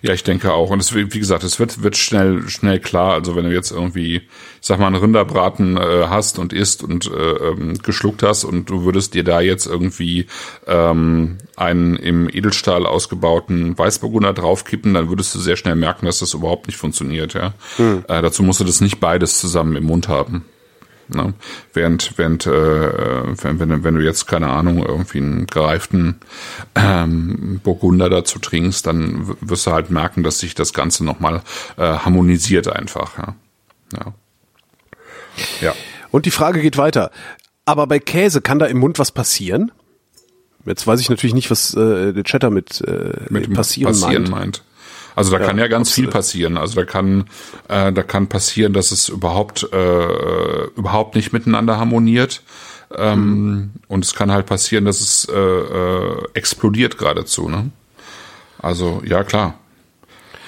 [0.00, 0.70] Ja, ich denke auch.
[0.70, 3.14] Und es, wie gesagt, es wird, wird schnell, schnell klar.
[3.14, 4.22] Also wenn du jetzt irgendwie, ich
[4.60, 8.84] sag mal, einen Rinderbraten äh, hast und isst und äh, ähm, geschluckt hast und du
[8.84, 10.26] würdest dir da jetzt irgendwie
[10.66, 16.34] ähm, einen im Edelstahl ausgebauten Weißburgunder draufkippen, dann würdest du sehr schnell merken, dass das
[16.34, 17.34] überhaupt nicht funktioniert.
[17.34, 18.04] Ja, hm.
[18.08, 20.44] äh, dazu musst du das nicht beides zusammen im Mund haben.
[21.14, 21.34] Ne?
[21.72, 26.20] Während, während äh, wenn, wenn, wenn du jetzt, keine Ahnung, irgendwie einen gereiften
[26.74, 31.42] ähm, Burgunder dazu trinkst, dann wirst du halt merken, dass sich das Ganze nochmal
[31.76, 33.18] äh, harmonisiert einfach.
[33.18, 33.34] Ja.
[33.94, 34.14] ja.
[35.60, 35.74] Ja.
[36.10, 37.10] Und die Frage geht weiter.
[37.64, 39.72] Aber bei Käse kann da im Mund was passieren?
[40.64, 44.30] Jetzt weiß ich natürlich nicht, was äh, der Chatter mit, äh, mit passieren, passieren meint.
[44.30, 44.62] meint.
[45.14, 46.10] Also da ja, kann ja ganz absolut.
[46.10, 46.56] viel passieren.
[46.56, 47.24] Also da kann,
[47.68, 52.42] äh, da kann passieren, dass es überhaupt, äh, überhaupt nicht miteinander harmoniert.
[52.94, 53.70] Ähm, mhm.
[53.88, 57.48] Und es kann halt passieren, dass es äh, äh, explodiert geradezu.
[57.48, 57.70] Ne?
[58.58, 59.54] Also ja klar.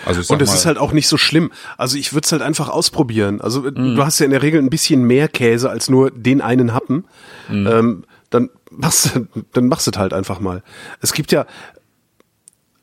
[0.06, 1.50] Also und es ist halt auch nicht so schlimm.
[1.78, 3.40] Also ich würde es halt einfach ausprobieren.
[3.40, 3.96] Also mhm.
[3.96, 7.04] du hast ja in der Regel ein bisschen mehr Käse als nur den einen Happen.
[7.48, 7.66] Mhm.
[7.66, 10.62] Ähm, dann machst du, dann machst du halt einfach mal.
[11.00, 11.46] Es gibt ja,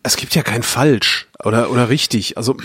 [0.04, 2.38] es gibt ja kein falsch oder oder richtig.
[2.38, 2.56] Also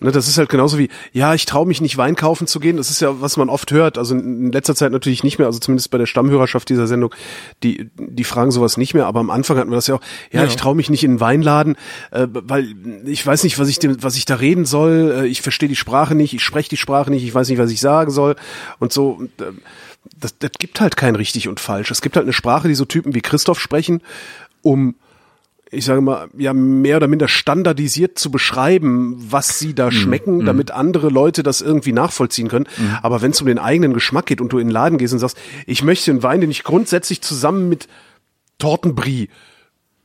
[0.00, 2.76] ne, das ist halt genauso wie ja, ich traue mich nicht Wein kaufen zu gehen.
[2.76, 3.96] Das ist ja was man oft hört.
[3.96, 5.46] Also in letzter Zeit natürlich nicht mehr.
[5.46, 7.14] Also zumindest bei der Stammhörerschaft dieser Sendung,
[7.62, 9.06] die die fragen sowas nicht mehr.
[9.06, 10.02] Aber am Anfang hatten wir das ja auch.
[10.30, 10.46] Ja, ja.
[10.46, 11.76] ich traue mich nicht in einen Weinladen,
[12.10, 12.74] äh, weil
[13.06, 15.22] ich weiß nicht, was ich dem, was ich da reden soll.
[15.22, 16.34] Äh, ich verstehe die Sprache nicht.
[16.34, 17.24] Ich spreche die Sprache nicht.
[17.24, 18.36] Ich weiß nicht, was ich sagen soll
[18.78, 19.10] und so.
[19.10, 19.52] Und, äh,
[20.20, 21.90] das, das gibt halt kein richtig und falsch.
[21.90, 24.02] Es gibt halt eine Sprache, die so Typen wie Christoph sprechen,
[24.62, 24.94] um
[25.70, 29.92] ich sage mal, ja, mehr oder minder standardisiert zu beschreiben, was sie da mhm.
[29.92, 30.46] schmecken, mm.
[30.46, 32.66] damit andere Leute das irgendwie nachvollziehen können.
[32.76, 32.98] Mm.
[33.02, 35.18] Aber wenn es um den eigenen Geschmack geht und du in den Laden gehst und
[35.18, 35.36] sagst,
[35.66, 37.88] ich möchte einen Wein, den ich grundsätzlich zusammen mit
[38.58, 39.28] Tortenbrie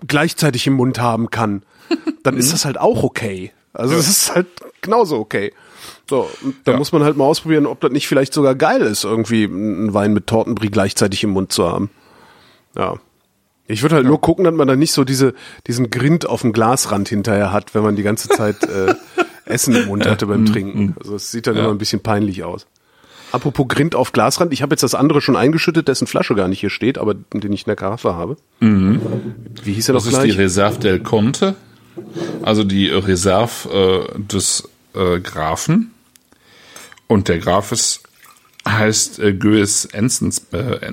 [0.06, 1.62] gleichzeitig im Mund haben kann,
[2.24, 2.52] dann ist mhm.
[2.52, 3.52] das halt auch okay.
[3.74, 4.48] Also es ist halt
[4.82, 5.54] genauso okay.
[6.10, 6.30] So,
[6.66, 6.78] da ja.
[6.78, 10.14] muss man halt mal ausprobieren, ob das nicht vielleicht sogar geil ist, irgendwie einen Wein
[10.14, 11.90] mit Tortenbrie gleichzeitig im Mund zu haben.
[12.76, 13.00] Ja.
[13.72, 14.10] Ich würde halt ja.
[14.10, 15.34] nur gucken, dass man da nicht so diese,
[15.68, 18.96] diesen Grind auf dem Glasrand hinterher hat, wenn man die ganze Zeit äh,
[19.46, 20.86] Essen im Mund hatte beim mm, Trinken.
[20.86, 20.96] Mm.
[21.00, 21.64] Also es sieht dann ja.
[21.64, 22.68] immer ein bisschen peinlich aus.
[23.32, 26.60] Apropos Grind auf Glasrand, ich habe jetzt das andere schon eingeschüttet, dessen Flasche gar nicht
[26.60, 28.36] hier steht, aber den ich in der Karaffe habe.
[28.60, 29.02] Mhm.
[29.64, 30.16] Wie hieß er das gleich?
[30.16, 31.56] Das ist die Reserve del Conte,
[32.42, 35.92] also die Reserve äh, des äh, Grafen.
[37.08, 38.04] Und der Graf ist,
[38.68, 40.92] heißt äh, Goes Enzens, äh,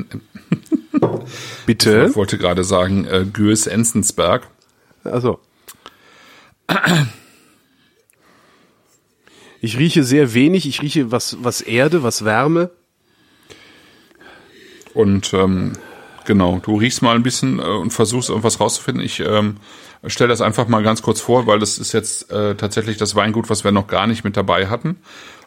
[1.67, 2.09] Bitte?
[2.11, 4.49] Ich wollte gerade sagen, äh, Gös Enzensberg.
[5.05, 5.41] Also.
[9.61, 12.71] Ich rieche sehr wenig, ich rieche was, was Erde, was Wärme.
[14.95, 15.73] Und ähm,
[16.25, 19.05] genau, du riechst mal ein bisschen äh, und versuchst irgendwas rauszufinden.
[19.05, 19.57] Ich ähm,
[20.07, 23.51] stelle das einfach mal ganz kurz vor, weil das ist jetzt äh, tatsächlich das Weingut,
[23.51, 24.97] was wir noch gar nicht mit dabei hatten.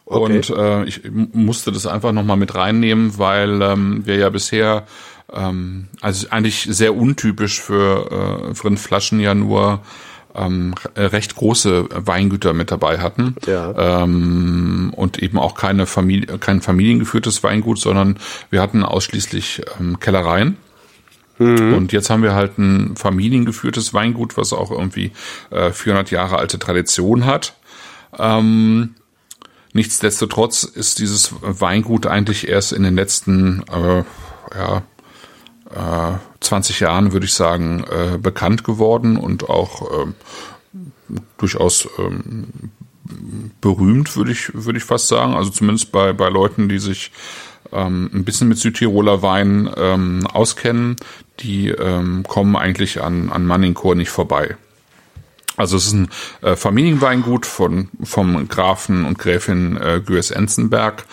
[0.04, 0.36] Okay.
[0.36, 4.86] Und äh, ich musste das einfach nochmal mit reinnehmen, weil ähm, wir ja bisher
[5.34, 9.80] ähm, also eigentlich sehr untypisch für, äh, für Flaschen ja nur
[10.34, 14.02] ähm, recht große Weingüter mit dabei hatten Ja.
[14.02, 18.18] ähm, und eben auch keine Familie, kein familiengeführtes Weingut, sondern
[18.50, 20.56] wir hatten ausschließlich ähm, Kellereien.
[21.38, 25.12] Und jetzt haben wir halt ein familiengeführtes Weingut, was auch irgendwie
[25.50, 27.54] äh, 400 Jahre alte Tradition hat.
[28.18, 28.94] Ähm,
[29.72, 34.04] nichtsdestotrotz ist dieses Weingut eigentlich erst in den letzten äh,
[34.56, 34.82] ja,
[35.74, 40.14] äh, 20 Jahren, würde ich sagen, äh, bekannt geworden und auch ähm,
[41.38, 42.46] durchaus ähm,
[43.60, 45.34] berühmt, würde ich, würde ich fast sagen.
[45.34, 47.12] Also zumindest bei, bei Leuten, die sich
[47.72, 50.96] ähm, ein bisschen mit Südtiroler Wein ähm, auskennen,
[51.40, 54.56] die ähm, kommen eigentlich an, an Manningchor nicht vorbei.
[55.56, 56.08] Also es ist ein
[56.40, 61.04] äh, Familienweingut von vom Grafen und Gräfin äh, Güers-Enzenberg.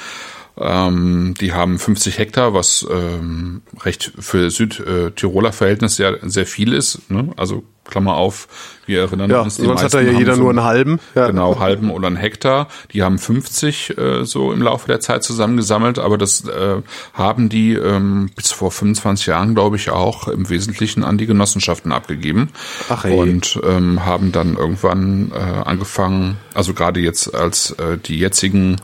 [0.60, 7.10] Ähm, die haben 50 Hektar, was ähm, recht für Südtiroler Verhältnisse ja sehr viel ist.
[7.10, 7.30] Ne?
[7.38, 8.48] Also Klammer auf,
[8.86, 11.00] wir erinnern Ja, uns, die sonst hat da ja jeder so nur einen halben.
[11.16, 11.28] Ja.
[11.28, 12.68] Genau, halben oder einen Hektar.
[12.94, 16.82] Die haben 50 äh, so im Laufe der Zeit zusammengesammelt, aber das äh,
[17.14, 21.92] haben die ähm, bis vor 25 Jahren, glaube ich, auch im Wesentlichen an die Genossenschaften
[21.92, 22.50] abgegeben.
[22.90, 23.18] Ach, ey.
[23.18, 28.76] Und ähm, haben dann irgendwann äh, angefangen, also gerade jetzt als äh, die jetzigen,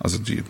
[0.00, 0.42] also die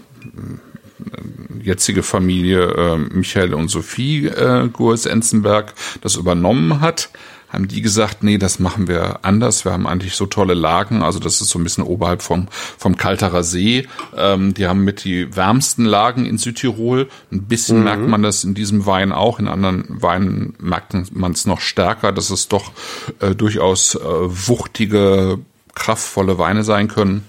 [1.62, 7.11] jetzige Familie äh, Michael und Sophie äh, Gurs-Enzenberg das übernommen hat,
[7.49, 9.64] haben die gesagt, nee, das machen wir anders.
[9.64, 12.96] Wir haben eigentlich so tolle Lagen, also das ist so ein bisschen oberhalb vom, vom
[12.96, 13.86] Kalterer See.
[14.16, 17.09] Ähm, die haben mit die wärmsten Lagen in Südtirol.
[17.32, 19.38] Ein bisschen merkt man das in diesem Wein auch.
[19.38, 22.72] In anderen Weinen merkt man es noch stärker, dass es doch
[23.20, 25.38] äh, durchaus äh, wuchtige,
[25.74, 27.24] kraftvolle Weine sein können.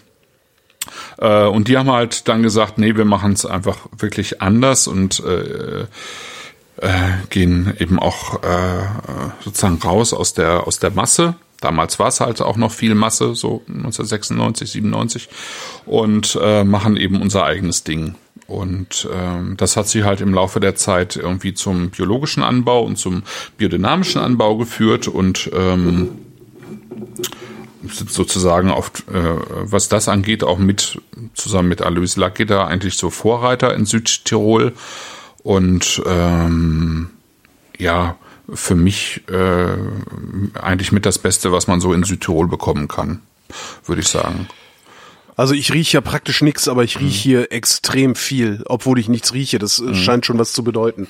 [1.18, 5.24] Äh, und die haben halt dann gesagt, nee, wir machen es einfach wirklich anders und
[5.26, 5.86] äh,
[6.82, 6.88] äh,
[7.30, 8.86] gehen eben auch äh,
[9.44, 11.36] sozusagen raus aus der aus der Masse.
[11.62, 15.30] Damals war es halt auch noch viel Masse, so 1996, 97
[15.86, 18.16] und äh, machen eben unser eigenes Ding.
[18.48, 22.98] Und ähm, das hat sie halt im Laufe der Zeit irgendwie zum biologischen Anbau und
[22.98, 23.24] zum
[23.58, 26.10] biodynamischen Anbau geführt und ähm,
[27.84, 31.02] sozusagen auf, äh, was das angeht, auch mit
[31.34, 34.74] zusammen mit Alois Lacke da eigentlich so Vorreiter in Südtirol.
[35.44, 37.10] Und ähm,
[37.78, 38.18] ja,
[38.54, 43.22] für mich äh, eigentlich mit das Beste, was man so in Südtirol bekommen kann,
[43.86, 44.48] würde ich sagen.
[45.36, 49.34] Also ich rieche ja praktisch nichts, aber ich rieche hier extrem viel, obwohl ich nichts
[49.34, 49.58] rieche.
[49.58, 51.08] Das äh, scheint schon was zu bedeuten.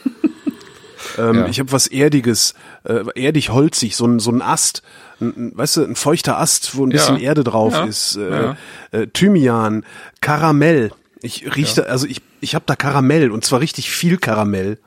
[1.17, 1.47] ähm, Ja.
[1.47, 2.53] Ich habe was Erdiges,
[2.83, 4.83] äh, erdig holzig, so ein, so ein Ast,
[5.21, 7.21] ein, ein- weißt du, ein feuchter Ast, wo ein bisschen Ja.
[7.29, 7.85] Erde drauf Ja.
[7.85, 8.53] ist, äh,
[8.91, 9.85] äh, Thymian,
[10.21, 10.91] Karamell.
[11.21, 14.77] Ich rieche da, also ich, ich habe da Karamell und zwar richtig viel Karamell.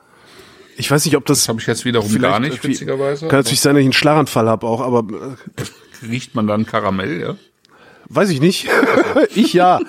[0.77, 3.27] Ich weiß nicht, ob das, Das habe ich jetzt wiederum gar nicht, witzigerweise.
[3.27, 7.21] Kann natürlich sein, dass ich einen Schlaganfall habe auch, aber äh, Riecht man dann Karamell,
[7.21, 7.35] ja?
[8.09, 8.67] Weiß ich nicht.
[9.35, 9.79] ich ja.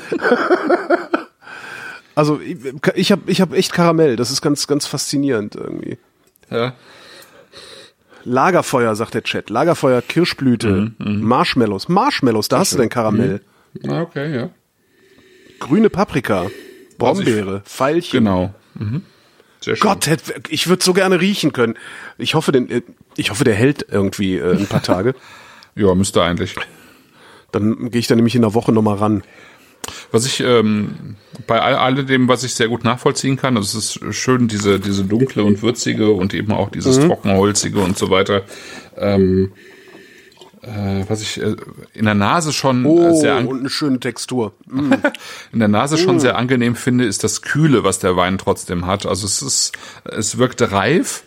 [2.14, 2.58] Also ich,
[2.94, 4.16] ich habe ich hab echt Karamell.
[4.16, 5.98] Das ist ganz ganz faszinierend irgendwie.
[6.50, 6.74] Ja.
[8.24, 9.50] Lagerfeuer sagt der Chat.
[9.50, 11.88] Lagerfeuer, Kirschblüte, Marshmallows.
[11.88, 13.40] Marshmallows, da hast du denn Karamell.
[13.86, 14.50] Ah, okay, ja.
[15.60, 16.46] Grüne Paprika,
[16.98, 18.20] Brombeere, Veilchen.
[18.24, 18.54] Genau.
[18.74, 19.02] Mhm.
[19.60, 19.82] Sehr schön.
[19.88, 21.74] Gott, hätt- ich würde so gerne riechen können.
[22.18, 22.82] Ich hoffe, den, äh,
[23.16, 25.14] ich hoffe, der hält irgendwie äh, ein paar Tage.
[25.76, 26.54] Ja, müsste eigentlich.
[27.50, 29.24] Dann gehe ich da nämlich in der Woche nochmal ran.
[30.12, 31.16] Was ich ähm,
[31.46, 35.04] bei all, alledem, was ich sehr gut nachvollziehen kann, also es ist schön, diese, diese
[35.04, 38.42] dunkle und würzige und eben auch dieses trockenholzige und so weiter.
[38.96, 39.52] Ähm,
[40.62, 41.56] äh, was ich äh,
[41.92, 44.52] in der Nase schon Oh, sehr und eine schöne Textur.
[44.66, 44.94] Mm.
[45.52, 49.06] in der Nase schon sehr angenehm finde, ist das Kühle, was der Wein trotzdem hat.
[49.06, 49.72] Also es ist,
[50.04, 51.22] es wirkt reif,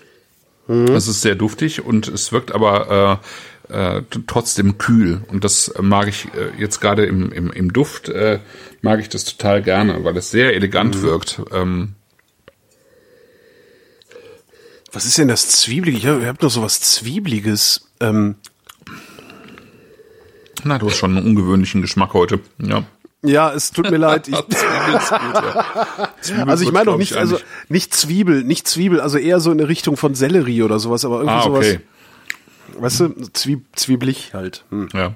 [0.67, 3.27] es ist sehr duftig und es wirkt aber äh,
[3.69, 5.21] äh, trotzdem kühl.
[5.27, 8.39] Und das mag ich äh, jetzt gerade im, im, im Duft, äh,
[8.81, 11.41] mag ich das total gerne, weil es sehr elegant wirkt.
[11.51, 11.93] Ähm,
[14.91, 15.97] Was ist denn das Zwiebelige?
[15.97, 17.89] Ich habe hab noch so was Zwiebliges.
[17.99, 18.35] Ähm,
[20.63, 22.39] na, du hast schon einen ungewöhnlichen Geschmack heute.
[22.57, 22.83] Ja.
[23.21, 24.27] ja, es tut mir leid.
[24.29, 26.45] Ich, gut, ja.
[26.45, 27.37] Also ich meine doch glaub nicht, ich, also
[27.69, 31.17] nicht Zwiebel, nicht Zwiebel, also eher so in eine Richtung von Sellerie oder sowas, aber
[31.17, 31.71] irgendwie Ah, okay.
[31.71, 31.81] sowas,
[32.79, 34.63] weißt du, Zwieb, zwiebelig halt.
[34.69, 34.89] Hm.
[34.93, 35.15] Ja.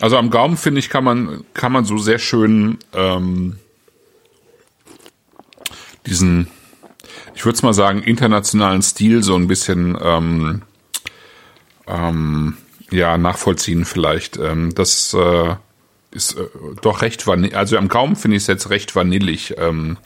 [0.00, 3.58] Also am Gaumen finde ich kann man kann man so sehr schön ähm,
[6.06, 6.48] diesen,
[7.34, 10.62] ich würde es mal sagen internationalen Stil so ein bisschen ähm,
[11.86, 12.56] ähm,
[12.90, 14.36] ja nachvollziehen vielleicht.
[14.36, 15.54] Ähm, das äh,
[16.10, 16.46] ist äh,
[16.82, 17.56] doch recht vanillig.
[17.56, 19.54] Also am Gaumen finde ich es jetzt recht vanillig.
[19.58, 19.96] Ähm,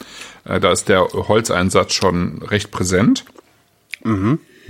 [0.44, 3.24] äh, da ist der Holzeinsatz schon recht präsent.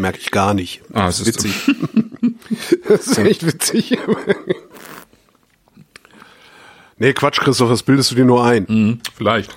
[0.00, 0.80] Merke ich gar nicht.
[0.94, 1.52] Ah, das ist witzig.
[2.88, 3.98] das ist echt witzig.
[6.96, 8.64] nee, Quatsch, Christoph, das bildest du dir nur ein.
[8.66, 9.54] Mhm, vielleicht.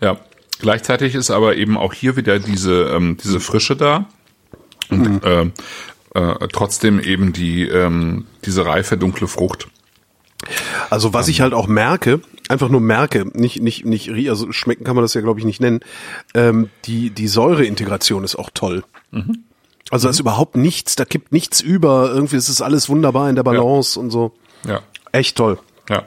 [0.00, 0.18] Ja.
[0.60, 4.06] Gleichzeitig ist aber eben auch hier wieder diese, ähm, diese Frische da.
[4.90, 5.52] Und mhm.
[6.14, 9.66] äh, äh, trotzdem eben die, ähm, diese reife, dunkle Frucht.
[10.88, 14.96] Also was ich halt auch merke, einfach nur merke, nicht nicht nicht also schmecken kann
[14.96, 15.80] man das ja glaube ich nicht nennen.
[16.34, 18.84] Ähm, die die Säureintegration ist auch toll.
[19.10, 19.44] Mhm.
[19.90, 22.10] Also da ist überhaupt nichts, da kippt nichts über.
[22.12, 24.02] Irgendwie ist es alles wunderbar in der Balance ja.
[24.02, 24.32] und so.
[24.66, 24.80] Ja.
[25.12, 25.58] Echt toll.
[25.88, 26.04] Ja.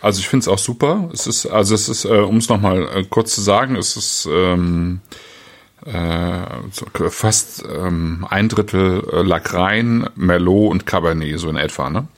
[0.00, 1.10] Also ich finde es auch super.
[1.12, 4.28] Es ist, also es ist, äh, um es nochmal äh, kurz zu sagen, es ist
[4.30, 5.00] ähm,
[5.84, 12.08] äh, fast ähm, ein Drittel äh, Lagrein, Merlot und Cabernet, so in etwa, ne?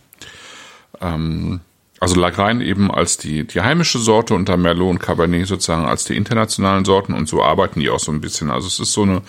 [1.01, 1.61] Ähm,
[2.03, 6.05] also Lagrein eben als die, die heimische Sorte und dann Merlot und Cabernet sozusagen als
[6.05, 8.51] die internationalen Sorten und so arbeiten die auch so ein bisschen.
[8.51, 9.23] Also es ist so eine,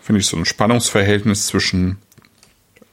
[0.00, 1.98] finde ich, so ein Spannungsverhältnis zwischen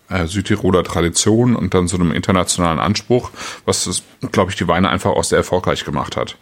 [0.09, 3.29] äh, Südtiroler Tradition und dann so einem internationalen Anspruch,
[3.65, 4.01] was,
[4.31, 6.35] glaube ich, die Weine einfach auch sehr erfolgreich gemacht hat.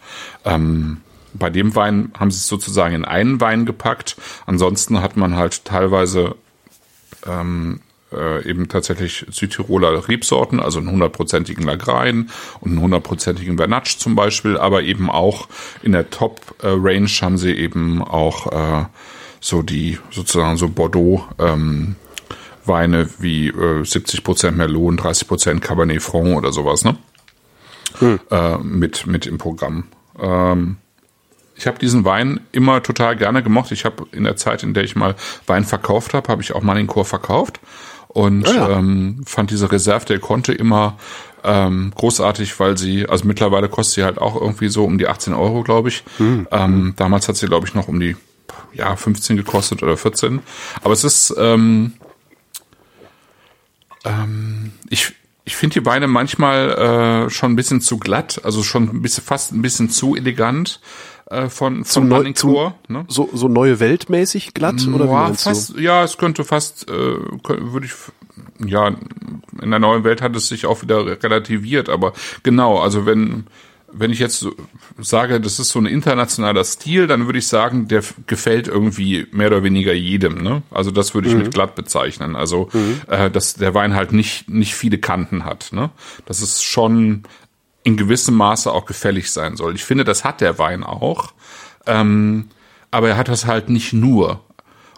[0.46, 1.02] Ähm,
[1.34, 4.16] bei dem Wein haben sie es sozusagen in einen Wein gepackt.
[4.46, 6.36] Ansonsten hat man halt teilweise
[7.26, 7.80] ähm,
[8.16, 14.56] äh, eben tatsächlich Südtiroler Rebsorten, also einen hundertprozentigen Lagrein und einen hundertprozentigen Vernatsch zum Beispiel,
[14.56, 15.48] aber eben auch
[15.82, 18.84] in der Top-Range haben sie eben auch äh,
[19.40, 21.96] so die sozusagen so Bordeaux ähm,
[22.64, 26.96] Weine wie äh, 70% Merlot und 30% Cabernet Franc oder sowas, ne?
[27.98, 28.20] Hm.
[28.30, 29.84] Äh, mit, mit im Programm.
[30.18, 30.76] Ähm,
[31.54, 33.72] ich habe diesen Wein immer total gerne gemocht.
[33.72, 35.14] Ich habe in der Zeit, in der ich mal
[35.46, 37.60] Wein verkauft habe, habe ich auch Manincourt verkauft
[38.12, 38.78] und ja, ja.
[38.78, 40.98] Ähm, fand diese Reserve der Conte immer
[41.44, 45.34] ähm, großartig, weil sie, also mittlerweile kostet sie halt auch irgendwie so um die 18
[45.34, 46.04] Euro, glaube ich.
[46.18, 46.46] Mhm.
[46.50, 48.16] Ähm, damals hat sie, glaube ich, noch um die
[48.74, 50.40] ja 15 gekostet oder 14.
[50.82, 51.94] Aber es ist, ähm,
[54.04, 58.88] ähm, ich, ich finde die Weine manchmal äh, schon ein bisschen zu glatt, also schon
[58.88, 60.80] ein bisschen fast ein bisschen zu elegant
[61.32, 63.04] äh, von, von neu, zum, ne?
[63.08, 65.80] so, so neue Weltmäßig glatt oder ja, wie fast, du?
[65.80, 67.92] Ja, es könnte fast, äh, würde ich,
[68.64, 68.88] ja,
[69.60, 72.12] in der neuen Welt hat es sich auch wieder relativiert, aber
[72.42, 73.46] genau, also wenn,
[73.92, 74.46] wenn ich jetzt
[74.98, 79.48] sage, das ist so ein internationaler Stil, dann würde ich sagen, der gefällt irgendwie mehr
[79.48, 80.42] oder weniger jedem.
[80.42, 80.62] Ne?
[80.70, 81.42] Also das würde ich mhm.
[81.42, 82.34] mit glatt bezeichnen.
[82.34, 83.00] Also mhm.
[83.08, 85.72] äh, dass der Wein halt nicht nicht viele Kanten hat.
[85.72, 85.90] Ne?
[86.24, 87.24] Das ist schon
[87.84, 89.74] in gewissem Maße auch gefällig sein soll.
[89.74, 91.32] Ich finde, das hat der Wein auch.
[91.86, 92.48] Ähm,
[92.90, 94.40] aber er hat das halt nicht nur.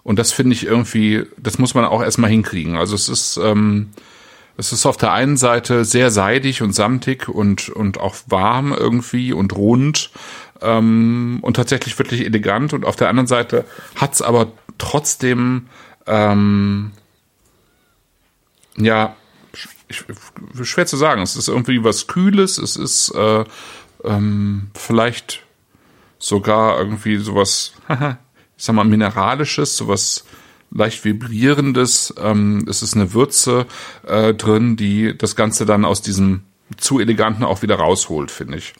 [0.02, 2.76] Und das finde ich irgendwie, das muss man auch erstmal hinkriegen.
[2.76, 3.92] Also es ist, ähm,
[4.56, 9.32] es ist auf der einen Seite sehr seidig und samtig und, und auch warm irgendwie
[9.32, 10.10] und rund
[10.60, 12.74] ähm, und tatsächlich wirklich elegant.
[12.74, 13.64] Und auf der anderen Seite
[13.96, 15.68] hat's aber trotzdem
[16.06, 16.92] ähm,
[18.76, 19.16] ja
[19.88, 20.04] ich,
[20.62, 21.22] schwer zu sagen.
[21.22, 23.44] Es ist irgendwie was Kühles, es ist äh,
[24.04, 25.42] ähm, vielleicht
[26.18, 30.24] sogar irgendwie sowas, ich sag mal, Mineralisches, sowas
[30.70, 32.14] leicht vibrierendes.
[32.18, 33.66] Ähm, es ist eine Würze
[34.06, 36.44] äh, drin, die das Ganze dann aus diesem
[36.76, 38.74] zu eleganten auch wieder rausholt, finde ich.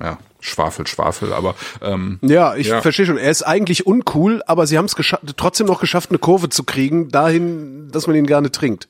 [0.00, 2.80] Ja, Schwafel, Schwafel, aber ähm, ja, ich ja.
[2.80, 3.18] verstehe schon.
[3.18, 4.96] Er ist eigentlich uncool, aber sie haben es
[5.36, 8.88] trotzdem noch geschafft, eine Kurve zu kriegen, dahin, dass man ihn gerne trinkt.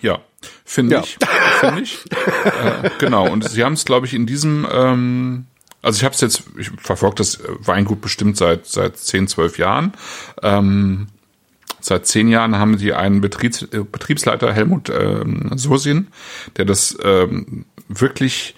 [0.00, 0.20] Ja,
[0.64, 1.02] finde ja.
[1.02, 1.18] ich.
[1.60, 2.04] Finde ich.
[2.44, 3.28] äh, genau.
[3.28, 5.46] Und sie haben es, glaube ich, in diesem, ähm,
[5.82, 9.92] also ich habe es jetzt, ich verfolge das Weingut bestimmt seit seit zehn, zwölf Jahren.
[10.42, 11.08] Ähm,
[11.80, 16.08] seit zehn Jahren haben sie einen Betriebs, äh, Betriebsleiter Helmut ähm, Sosin,
[16.56, 18.54] der das ähm, wirklich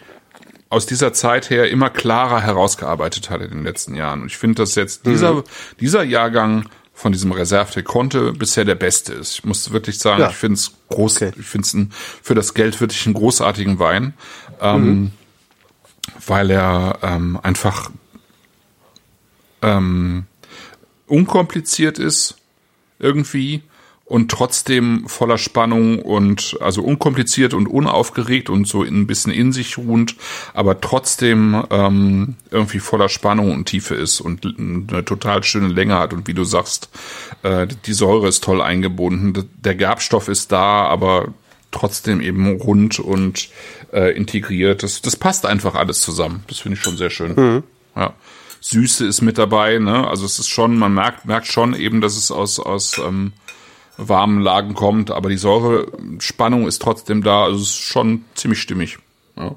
[0.72, 4.22] aus dieser Zeit her immer klarer herausgearbeitet hat in den letzten Jahren.
[4.22, 5.44] Und ich finde, dass jetzt dieser, mhm.
[5.80, 6.66] dieser Jahrgang
[7.02, 9.32] von diesem Reserve de Conte bisher der beste ist.
[9.32, 10.30] Ich muss wirklich sagen, ja.
[10.30, 11.32] ich finde es groß, okay.
[11.36, 11.76] ich finde es
[12.22, 14.14] für das Geld wirklich einen großartigen Wein,
[14.60, 15.12] ähm, mhm.
[16.28, 17.90] weil er ähm, einfach
[19.62, 20.26] ähm,
[21.08, 22.36] unkompliziert ist
[23.00, 23.64] irgendwie
[24.12, 29.78] und trotzdem voller Spannung und also unkompliziert und unaufgeregt und so ein bisschen in sich
[29.78, 30.16] ruhend,
[30.52, 36.12] aber trotzdem ähm, irgendwie voller Spannung und Tiefe ist und eine total schöne Länge hat
[36.12, 36.90] und wie du sagst,
[37.42, 41.28] äh, die Säure ist toll eingebunden, der Gerbstoff ist da, aber
[41.70, 43.48] trotzdem eben rund und
[43.94, 44.82] äh, integriert.
[44.82, 46.44] Das, das passt einfach alles zusammen.
[46.48, 47.34] Das finde ich schon sehr schön.
[47.34, 47.62] Mhm.
[47.96, 48.12] Ja.
[48.60, 50.06] Süße ist mit dabei, ne?
[50.06, 53.32] Also es ist schon, man merkt, merkt schon eben, dass es aus, aus ähm,
[53.96, 58.98] warmen Lagen kommt, aber die Säurespannung ist trotzdem da, also es ist schon ziemlich stimmig.
[59.36, 59.56] Ja.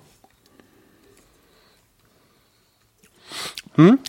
[3.75, 3.99] Hm?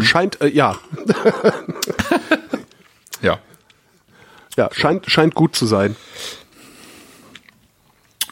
[0.00, 0.78] Scheint, äh, ja.
[3.22, 3.38] ja.
[4.56, 5.96] Ja, scheint, scheint gut zu sein.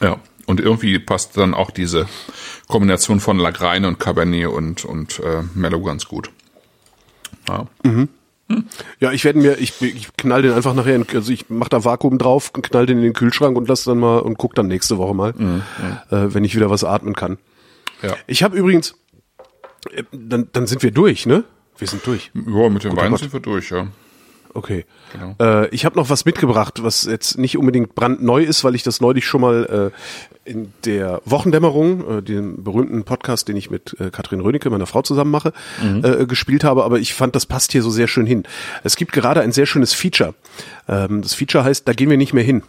[0.01, 2.07] Ja, und irgendwie passt dann auch diese
[2.67, 6.31] Kombination von Lagrein und Cabernet und, und äh, Mellow ganz gut.
[7.47, 7.67] Ja.
[7.83, 8.09] Mhm.
[8.47, 8.65] Hm.
[8.99, 11.83] Ja, ich werde mir, ich, ich knall den einfach nachher, in, also ich mach da
[11.83, 14.97] Vakuum drauf, knall den in den Kühlschrank und lass dann mal und guck dann nächste
[14.97, 15.63] Woche mal, mhm,
[16.11, 17.37] äh, wenn ich wieder was atmen kann.
[18.03, 18.15] Ja.
[18.27, 18.95] Ich habe übrigens,
[19.91, 21.43] äh, dann, dann sind wir durch, ne?
[21.77, 22.31] Wir sind durch.
[22.33, 23.19] Ja, mit dem Guter Wein Gott.
[23.19, 23.87] sind wir durch, ja.
[24.55, 24.85] Okay.
[25.11, 25.35] Genau.
[25.39, 29.01] Äh, ich habe noch was mitgebracht, was jetzt nicht unbedingt brandneu ist, weil ich das
[29.01, 29.91] neulich schon mal
[30.45, 34.85] äh, in der Wochendämmerung, äh, dem berühmten Podcast, den ich mit äh, Katrin Rönecke, meiner
[34.85, 35.51] Frau, zusammen mache,
[35.83, 36.05] mhm.
[36.05, 36.85] äh, gespielt habe.
[36.85, 38.43] Aber ich fand, das passt hier so sehr schön hin.
[38.85, 40.35] Es gibt gerade ein sehr schönes Feature.
[40.87, 42.63] Ähm, das Feature heißt, da gehen wir nicht mehr hin.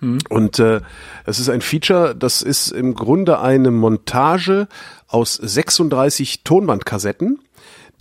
[0.00, 0.18] Mhm.
[0.28, 0.82] Und äh,
[1.24, 4.68] es ist ein Feature, das ist im Grunde eine Montage
[5.08, 7.38] aus 36 Tonbandkassetten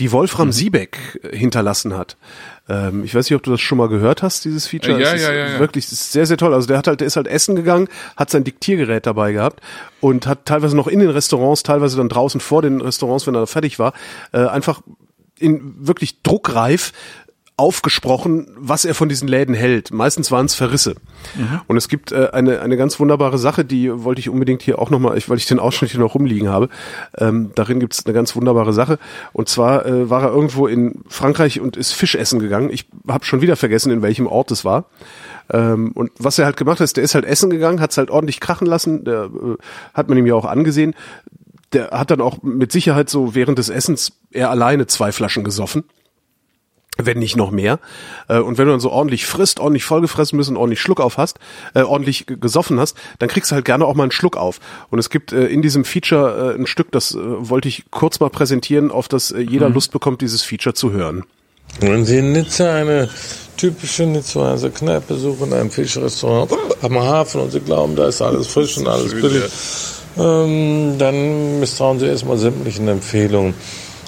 [0.02, 0.52] die Wolfram mhm.
[0.52, 2.18] Siebeck äh, hinterlassen hat.
[2.68, 5.00] Ähm, ich weiß nicht, ob du das schon mal gehört hast, dieses Feature.
[5.00, 5.60] Ja, ja, ja, ja.
[5.60, 6.56] Wirklich, es ist sehr, sehr toll.
[6.56, 7.88] Also der hat halt, der ist halt essen gegangen,
[8.18, 9.62] hat sein Diktiergerät dabei gehabt
[10.00, 13.46] und hat teilweise noch in den Restaurants, teilweise dann draußen vor den Restaurants, wenn er
[13.46, 13.94] fertig war,
[14.32, 14.82] äh, einfach
[15.38, 16.94] in wirklich druckreif
[17.62, 19.94] aufgesprochen, was er von diesen Läden hält.
[19.94, 20.96] Meistens waren es Verrisse.
[21.36, 21.62] Mhm.
[21.68, 24.90] Und es gibt äh, eine, eine ganz wunderbare Sache, die wollte ich unbedingt hier auch
[24.90, 26.70] nochmal, weil ich den Ausschnitt hier noch rumliegen habe.
[27.20, 28.98] Ähm, darin gibt es eine ganz wunderbare Sache.
[29.32, 32.72] Und zwar äh, war er irgendwo in Frankreich und ist Fisch essen gegangen.
[32.72, 34.86] Ich habe schon wieder vergessen, in welchem Ort es war.
[35.52, 37.98] Ähm, und was er halt gemacht hat, ist, der ist halt essen gegangen, hat es
[38.00, 39.58] halt ordentlich krachen lassen, der äh,
[39.94, 40.96] hat man ihm ja auch angesehen.
[41.74, 45.84] Der hat dann auch mit Sicherheit so während des Essens er alleine zwei Flaschen gesoffen
[46.98, 47.80] wenn nicht noch mehr.
[48.28, 51.18] Äh, und wenn du dann so ordentlich frisst, ordentlich vollgefressen bist und ordentlich Schluck auf
[51.18, 51.40] hast,
[51.74, 54.60] äh, ordentlich gesoffen hast, dann kriegst du halt gerne auch mal einen Schluck auf.
[54.90, 58.20] Und es gibt äh, in diesem Feature äh, ein Stück, das äh, wollte ich kurz
[58.20, 59.76] mal präsentieren, auf das äh, jeder mhm.
[59.76, 61.24] Lust bekommt, dieses Feature zu hören.
[61.80, 63.10] Wenn Sie in Nizza eine
[63.56, 68.78] typische Nizzaer Kneipe suchen, ein Fischrestaurant am Hafen und Sie glauben, da ist alles frisch
[68.78, 69.44] und alles billig,
[70.18, 73.54] ähm, dann misstrauen Sie erstmal sämtlichen Empfehlungen.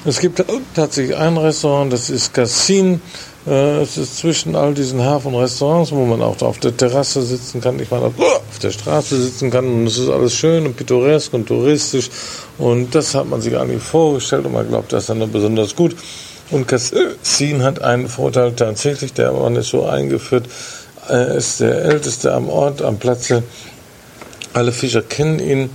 [0.06, 0.44] Es gibt
[0.76, 3.00] tatsächlich ein Restaurant, das ist Cassin.
[3.48, 7.80] Äh, es ist zwischen all diesen Hafenrestaurants, wo man auch auf der Terrasse sitzen kann,
[7.80, 11.46] ich meine, auf der Straße sitzen kann und es ist alles schön und pittoresk und
[11.46, 12.10] touristisch
[12.58, 15.96] und das hat man sich eigentlich vorgestellt und man glaubt, das ist dann besonders gut.
[16.52, 20.48] Und Cassin hat einen Vorteil tatsächlich, der Mann ist so eingeführt,
[21.08, 23.44] er ist der Älteste am Ort, am Platze.
[24.52, 25.70] Alle Fischer kennen ihn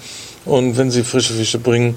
[0.44, 1.96] und wenn sie frische Fische bringen,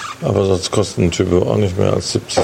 [0.21, 2.43] Aber sonst kosten ein Typo auch nicht mehr als 70,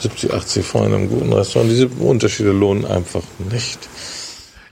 [0.00, 1.70] 70 80 Franken in einem guten Restaurant.
[1.70, 3.88] Diese Unterschiede lohnen einfach nicht.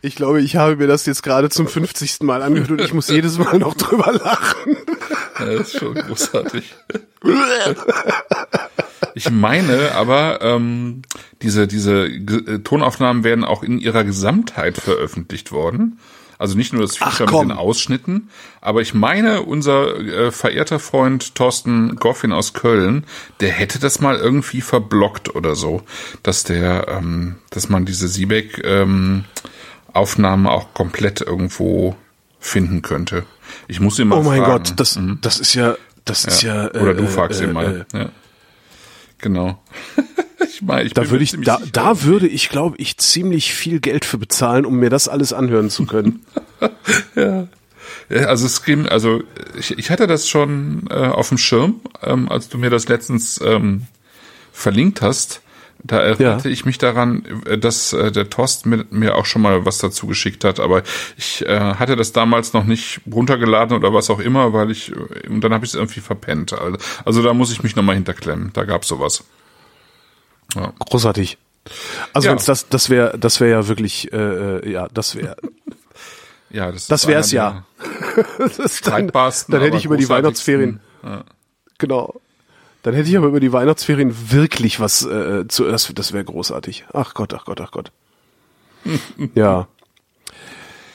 [0.03, 2.21] Ich glaube, ich habe mir das jetzt gerade zum 50.
[2.23, 4.77] Mal angehört und ich muss jedes Mal noch drüber lachen.
[5.39, 6.75] Ja, das ist schon großartig.
[9.15, 11.03] Ich meine, aber ähm,
[11.43, 15.99] diese diese G Tonaufnahmen werden auch in ihrer Gesamtheit veröffentlicht worden.
[16.41, 18.31] Also nicht nur das Feature Ach, mit den Ausschnitten,
[18.63, 23.05] aber ich meine, unser äh, verehrter Freund Thorsten Goffin aus Köln,
[23.41, 25.83] der hätte das mal irgendwie verblockt oder so,
[26.23, 29.27] dass der, ähm, dass man diese Siebeck ähm,
[29.93, 31.95] Aufnahmen auch komplett irgendwo
[32.39, 33.27] finden könnte.
[33.69, 34.27] Ich muss ihn mal fragen.
[34.27, 34.65] Oh mein fragen.
[34.65, 35.19] Gott, das, mhm.
[35.21, 35.77] das ist ja,
[36.07, 36.65] das ist ja.
[36.65, 37.85] ja oder du äh, fragst äh, ihn mal.
[37.93, 38.09] Äh, ja.
[39.19, 39.63] Genau.
[40.61, 44.05] Ich meine, ich da würde ich, da, da würde ich, glaube ich, ziemlich viel Geld
[44.05, 46.25] für bezahlen, um mir das alles anhören zu können.
[47.15, 47.49] ja.
[48.11, 48.27] ja.
[48.27, 49.23] Also ging, also
[49.59, 53.41] ich, ich hatte das schon äh, auf dem Schirm, ähm, als du mir das letztens
[53.43, 53.87] ähm,
[54.53, 55.41] verlinkt hast.
[55.83, 56.53] Da erinnerte ja.
[56.53, 60.07] ich mich daran, äh, dass äh, der Tost mir, mir auch schon mal was dazu
[60.07, 60.83] geschickt hat, aber
[61.17, 65.27] ich äh, hatte das damals noch nicht runtergeladen oder was auch immer, weil ich äh,
[65.27, 66.53] und dann habe ich es irgendwie verpennt.
[66.53, 68.51] Also, also da muss ich mich nochmal hinterklemmen.
[68.53, 69.25] Da gab's sowas.
[70.55, 70.73] Ja.
[70.79, 71.39] Großartig.
[72.13, 72.35] Also ja.
[72.35, 75.37] das, das wäre, das wäre ja wirklich, äh, äh ja, das wäre.
[76.51, 77.65] ja, das, das wäre es ja.
[78.57, 80.81] das dann, dann hätte ich über die Weihnachtsferien.
[81.03, 81.25] Ja.
[81.79, 82.21] Genau.
[82.83, 85.65] Dann hätte ich aber über die Weihnachtsferien wirklich was äh, zu.
[85.65, 86.87] Das, das wäre großartig.
[86.93, 87.93] Ach Gott, ach Gott, ach Gott.
[89.35, 89.69] ja.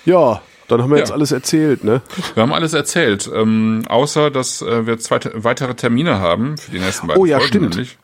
[0.03, 1.03] Ja, dann haben wir ja.
[1.03, 2.01] jetzt alles erzählt, ne?
[2.33, 6.79] Wir haben alles erzählt, ähm, außer dass äh, wir zwei weitere Termine haben für die
[6.79, 7.75] nächsten beiden Oh ja, Folgen, stimmt.
[7.75, 7.97] Nämlich.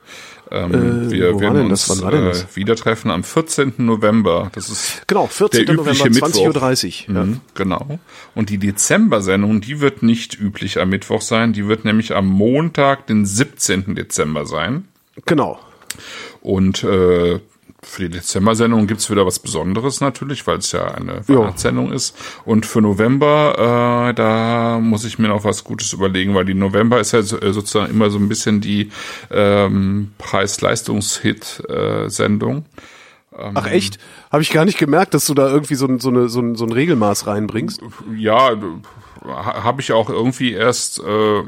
[0.51, 3.73] Ähm, äh, wir werden uns äh, wieder treffen am 14.
[3.77, 4.51] November.
[4.53, 5.65] Das ist genau 14.
[5.65, 7.23] Der November 20.30 Uhr.
[7.23, 7.99] Mhm, Genau.
[8.35, 11.53] Und die Dezember-Sendung, die wird nicht üblich am Mittwoch sein.
[11.53, 13.95] Die wird nämlich am Montag, den 17.
[13.95, 14.87] Dezember sein.
[15.25, 15.59] Genau.
[16.41, 17.39] Und äh,
[17.83, 22.15] für die Dezember-Sendung gibt's wieder was Besonderes natürlich, weil es ja eine Weihnachtssendung ist.
[22.45, 26.99] Und für November, äh, da muss ich mir noch was Gutes überlegen, weil die November
[26.99, 28.91] ist ja äh, sozusagen immer so ein bisschen die
[29.31, 32.65] ähm, Preis-Leistungs-Hit-Sendung.
[33.37, 33.97] Ähm, Ach echt?
[34.31, 36.53] Habe ich gar nicht gemerkt, dass du da irgendwie so ein, so eine, so ein,
[36.55, 37.81] so ein Regelmaß reinbringst.
[38.15, 38.51] Ja,
[39.25, 41.43] habe ich auch irgendwie erst äh,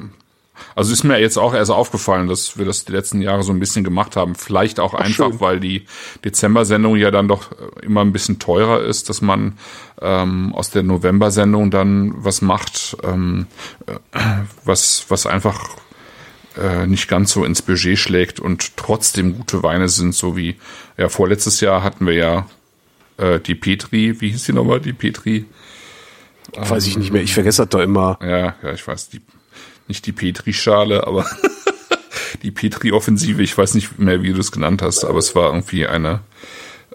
[0.76, 3.60] also ist mir jetzt auch erst aufgefallen, dass wir das die letzten Jahre so ein
[3.60, 4.36] bisschen gemacht haben.
[4.36, 5.40] Vielleicht auch Ach, einfach, schön.
[5.40, 5.86] weil die
[6.24, 9.58] Dezember-Sendung ja dann doch äh, immer ein bisschen teurer ist, dass man
[10.02, 13.48] ähm, aus der November-Sendung dann was macht, ähm,
[13.88, 14.20] äh,
[14.64, 15.70] was, was einfach
[16.58, 20.56] äh, nicht ganz so ins Budget schlägt und trotzdem gute Weine sind, so wie
[20.98, 22.48] ja vorletztes Jahr hatten wir ja
[23.18, 25.46] äh, die Petri, wie hieß die nochmal, die Petri?
[26.56, 28.20] Weiß ich nicht mehr, ich vergesse das da immer.
[28.22, 29.22] Ja, ja, ich weiß, die
[29.88, 31.26] nicht die Petri-Schale, aber
[32.44, 33.42] die Petri-Offensive.
[33.42, 36.22] Ich weiß nicht mehr, wie du es genannt hast, aber es war irgendwie eine,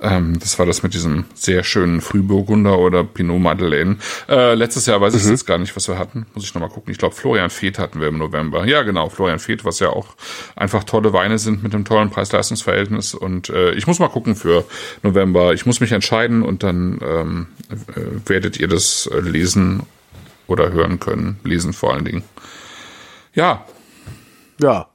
[0.01, 3.97] ähm, das war das mit diesem sehr schönen Frühburgunder oder Pinot Madeleine.
[4.29, 5.31] Äh, letztes Jahr weiß ich mhm.
[5.31, 6.27] jetzt gar nicht, was wir hatten.
[6.35, 6.93] Muss ich nochmal gucken.
[6.93, 8.67] Ich glaube, Florian Feth hatten wir im November.
[8.67, 10.15] Ja, genau, Florian Feth, was ja auch
[10.57, 13.15] einfach tolle Weine sind mit einem tollen Preis-Leistungs-Verhältnis.
[13.15, 14.65] Und äh, ich muss mal gucken für
[15.03, 15.53] November.
[15.55, 19.83] Ich muss mich entscheiden und dann ähm, äh, werdet ihr das äh, lesen
[20.47, 21.39] oder hören können.
[21.45, 22.23] Lesen vor allen Dingen.
[23.35, 23.65] Ja.
[24.61, 24.89] Ja.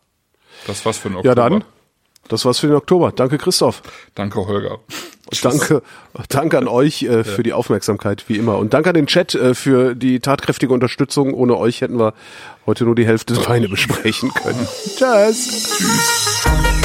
[0.67, 1.29] Das war's für den Oktober.
[1.29, 1.63] Ja, dann.
[2.29, 3.11] Das war's für den Oktober.
[3.11, 3.81] Danke, Christoph.
[4.15, 4.79] Danke, Holger.
[5.41, 5.81] Danke,
[6.29, 7.43] danke an euch äh, für ja.
[7.43, 8.57] die Aufmerksamkeit, wie immer.
[8.57, 11.33] Und danke an den Chat äh, für die tatkräftige Unterstützung.
[11.33, 12.13] Ohne euch hätten wir
[12.65, 14.67] heute nur die Hälfte der Beine besprechen können.
[14.95, 15.77] Tschüss.
[15.77, 16.82] Tschüss.